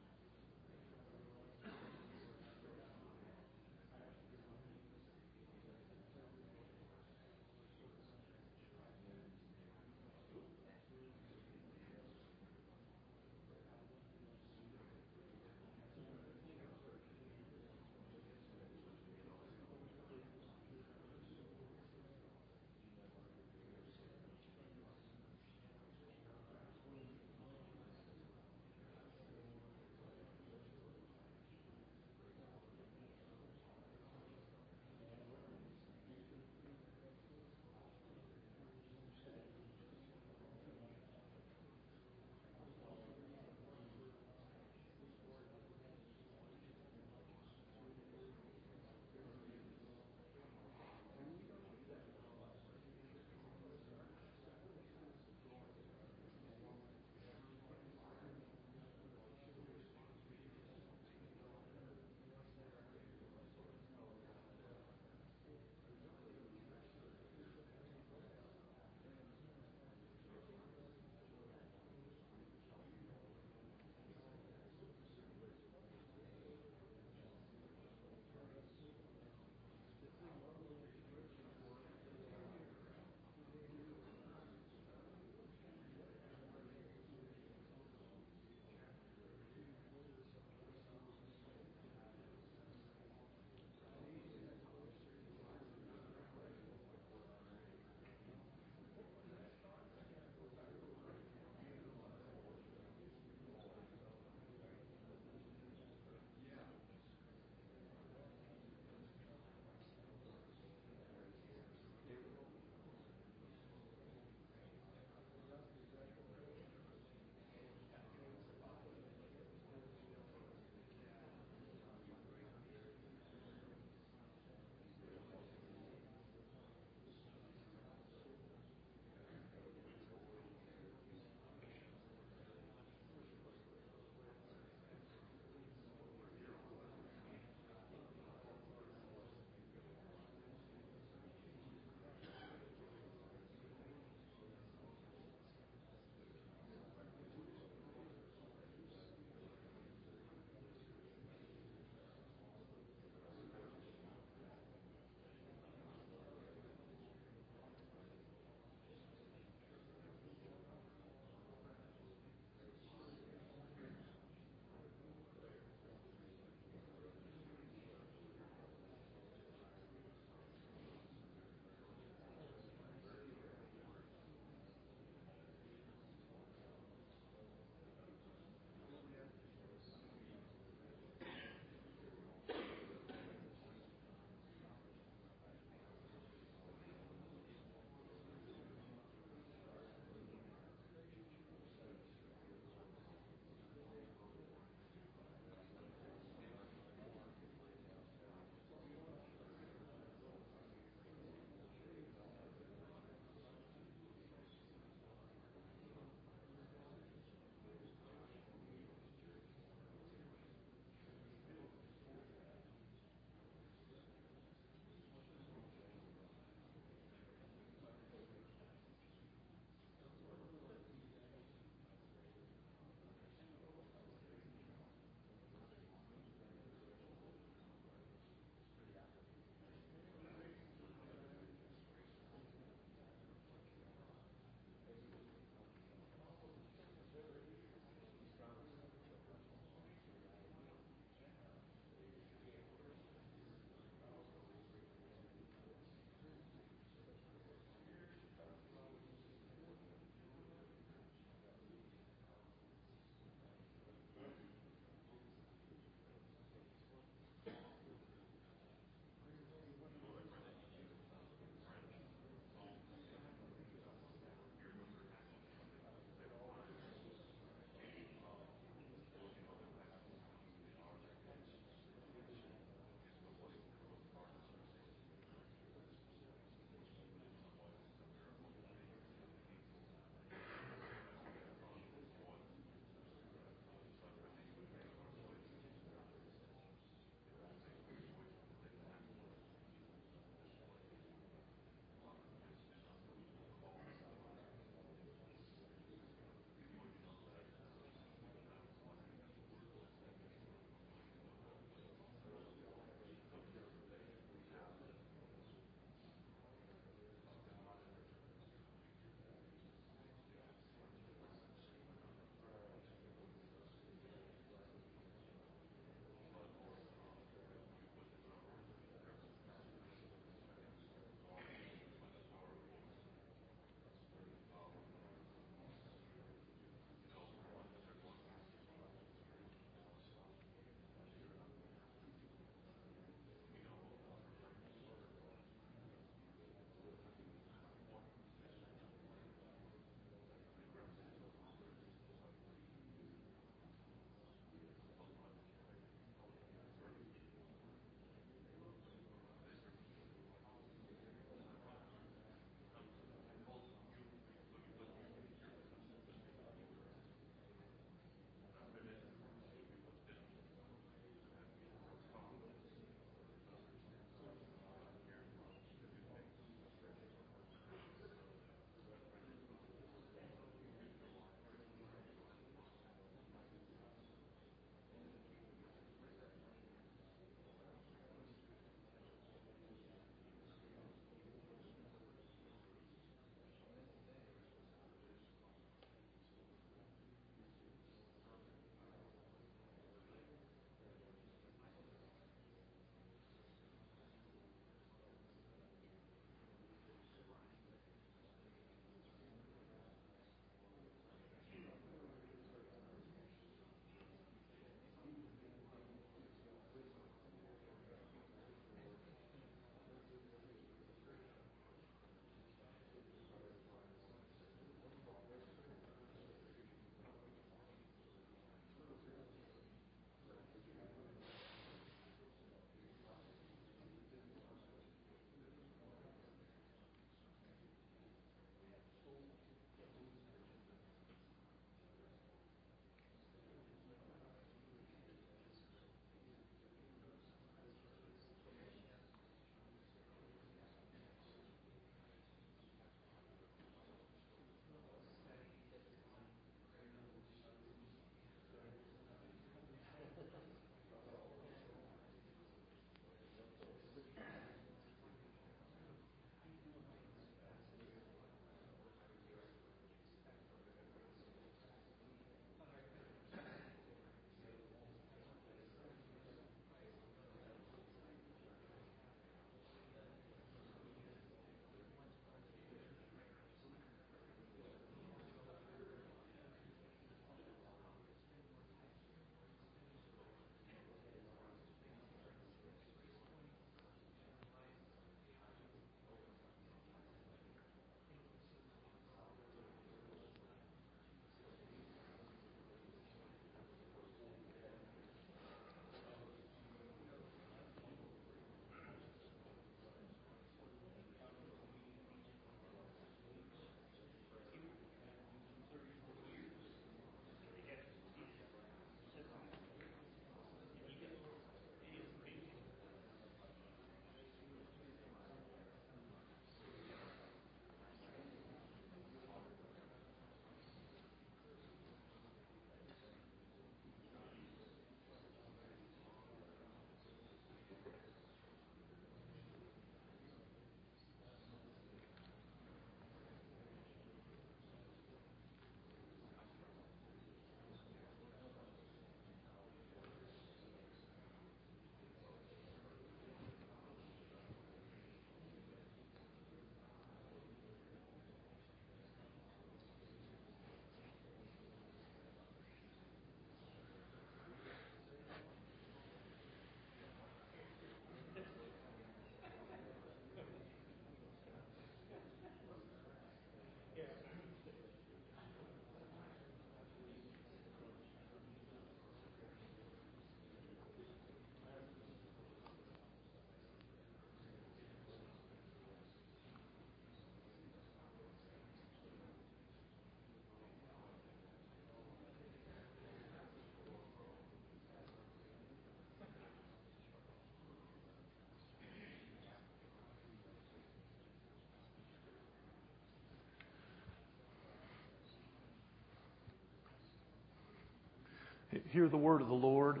Hear 598.96 599.10
the 599.10 599.16
word 599.18 599.42
of 599.42 599.48
the 599.48 599.52
Lord. 599.52 600.00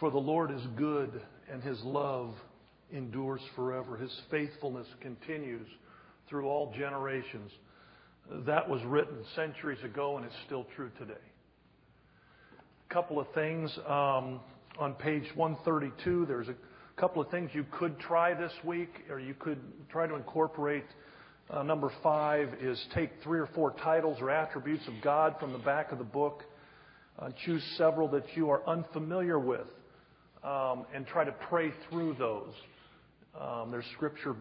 For 0.00 0.10
the 0.10 0.18
Lord 0.18 0.50
is 0.50 0.62
good, 0.76 1.22
and 1.48 1.62
his 1.62 1.80
love 1.84 2.34
endures 2.92 3.40
forever. 3.54 3.96
His 3.96 4.10
faithfulness 4.32 4.88
continues 5.00 5.68
through 6.28 6.48
all 6.48 6.74
generations. 6.76 7.52
That 8.46 8.68
was 8.68 8.82
written 8.82 9.18
centuries 9.36 9.78
ago, 9.84 10.16
and 10.16 10.26
it's 10.26 10.34
still 10.44 10.66
true 10.74 10.90
today. 10.98 11.20
A 12.90 12.92
couple 12.92 13.20
of 13.20 13.28
things. 13.32 13.70
Um, 13.86 14.40
on 14.80 14.94
page 14.98 15.30
132, 15.36 16.26
there's 16.26 16.48
a 16.48 16.56
couple 17.00 17.22
of 17.22 17.30
things 17.30 17.48
you 17.54 17.64
could 17.78 17.96
try 18.00 18.34
this 18.34 18.52
week, 18.64 18.90
or 19.08 19.20
you 19.20 19.34
could 19.34 19.60
try 19.88 20.08
to 20.08 20.16
incorporate. 20.16 20.86
Uh, 21.48 21.62
number 21.62 21.92
five 22.02 22.48
is 22.60 22.84
take 22.92 23.10
three 23.22 23.38
or 23.38 23.48
four 23.54 23.70
titles 23.70 24.18
or 24.20 24.30
attributes 24.30 24.88
of 24.88 24.94
God 25.00 25.36
from 25.38 25.52
the 25.52 25.60
back 25.60 25.92
of 25.92 25.98
the 25.98 26.04
book. 26.04 26.42
Uh, 27.18 27.30
choose 27.44 27.62
several 27.76 28.06
that 28.08 28.24
you 28.36 28.48
are 28.48 28.66
unfamiliar 28.68 29.38
with 29.38 29.66
um, 30.44 30.86
and 30.94 31.06
try 31.06 31.24
to 31.24 31.34
pray 31.48 31.72
through 31.88 32.14
those. 32.14 32.52
Um, 33.38 33.70
there's 33.70 33.84
scripture 33.96 34.36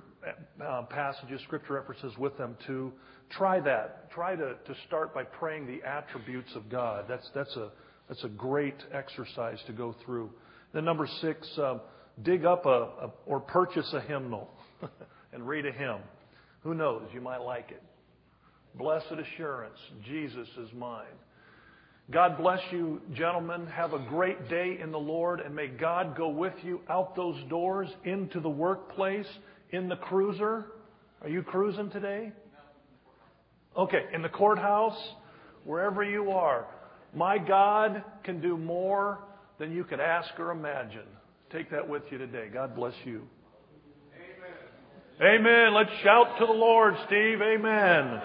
uh, 0.64 0.84
passages, 0.84 1.42
scripture 1.44 1.74
references 1.74 2.14
with 2.18 2.38
them 2.38 2.56
too. 2.66 2.94
Try 3.32 3.60
that. 3.62 4.12
Try 4.12 4.36
to, 4.36 4.54
to 4.54 4.76
start 4.88 5.14
by 5.14 5.24
praying 5.24 5.68
the 5.68 5.88
attributes 5.88 6.50
of 6.56 6.70
God. 6.70 7.06
That's, 7.08 7.28
that's, 7.34 7.56
a, 7.56 7.72
that's 8.08 8.24
a 8.24 8.30
great 8.30 8.76
exercise 8.94 9.58
to 9.68 9.74
go 9.74 9.96
through. 10.06 10.30
Then, 10.74 10.86
number 10.86 11.08
six, 11.22 11.48
um, 11.58 11.82
dig 12.24 12.46
up 12.46 12.66
a, 12.66 13.12
or 13.26 13.40
purchase 13.40 13.92
a 13.94 14.02
hymnal 14.02 14.50
and 15.34 15.48
read 15.48 15.66
a 15.66 15.72
hymn. 15.72 16.00
Who 16.62 16.74
knows? 16.74 17.04
You 17.14 17.22
might 17.22 17.42
like 17.42 17.72
it. 17.72 17.82
Blessed 18.76 19.14
assurance, 19.14 19.78
Jesus 20.06 20.48
is 20.60 20.70
mine. 20.74 21.06
God 22.10 22.38
bless 22.38 22.62
you, 22.72 23.02
gentlemen. 23.14 23.68
Have 23.68 23.94
a 23.94 24.00
great 24.00 24.48
day 24.48 24.78
in 24.82 24.92
the 24.94 24.98
Lord, 24.98 25.42
and 25.42 25.54
may 25.54 25.68
God 25.68 26.16
go 26.16 26.30
with 26.30 26.54
you 26.64 26.80
out 26.90 27.18
those 27.18 27.36
doors 27.50 27.90
into 28.06 28.40
the 28.40 28.50
workplace, 28.50 29.28
in 29.72 29.90
the 29.90 29.98
cruiser. 29.98 30.68
Are 31.22 31.28
you 31.28 31.44
cruising 31.44 31.90
today? 31.90 32.32
Okay, 33.76 34.06
in 34.14 34.22
the 34.22 34.30
courthouse, 34.30 34.98
wherever 35.66 36.02
you 36.02 36.32
are. 36.32 36.68
My 37.14 37.38
God 37.38 38.04
can 38.24 38.40
do 38.42 38.58
more 38.58 39.20
than 39.60 39.74
you 39.74 39.84
could 39.84 40.00
ask 40.00 40.30
or 40.40 40.52
imagine. 40.52 41.08
Take 41.52 41.72
that 41.72 41.90
with 41.90 42.04
you 42.10 42.18
today. 42.18 42.48
God 42.54 42.74
bless 42.74 42.94
you. 43.04 43.28
Amen. 45.22 45.42
Amen. 45.42 45.74
Let's 45.74 45.92
shout 46.04 46.40
to 46.40 46.46
the 46.46 46.54
Lord, 46.54 46.96
Steve. 47.06 47.42
Amen. 47.42 48.22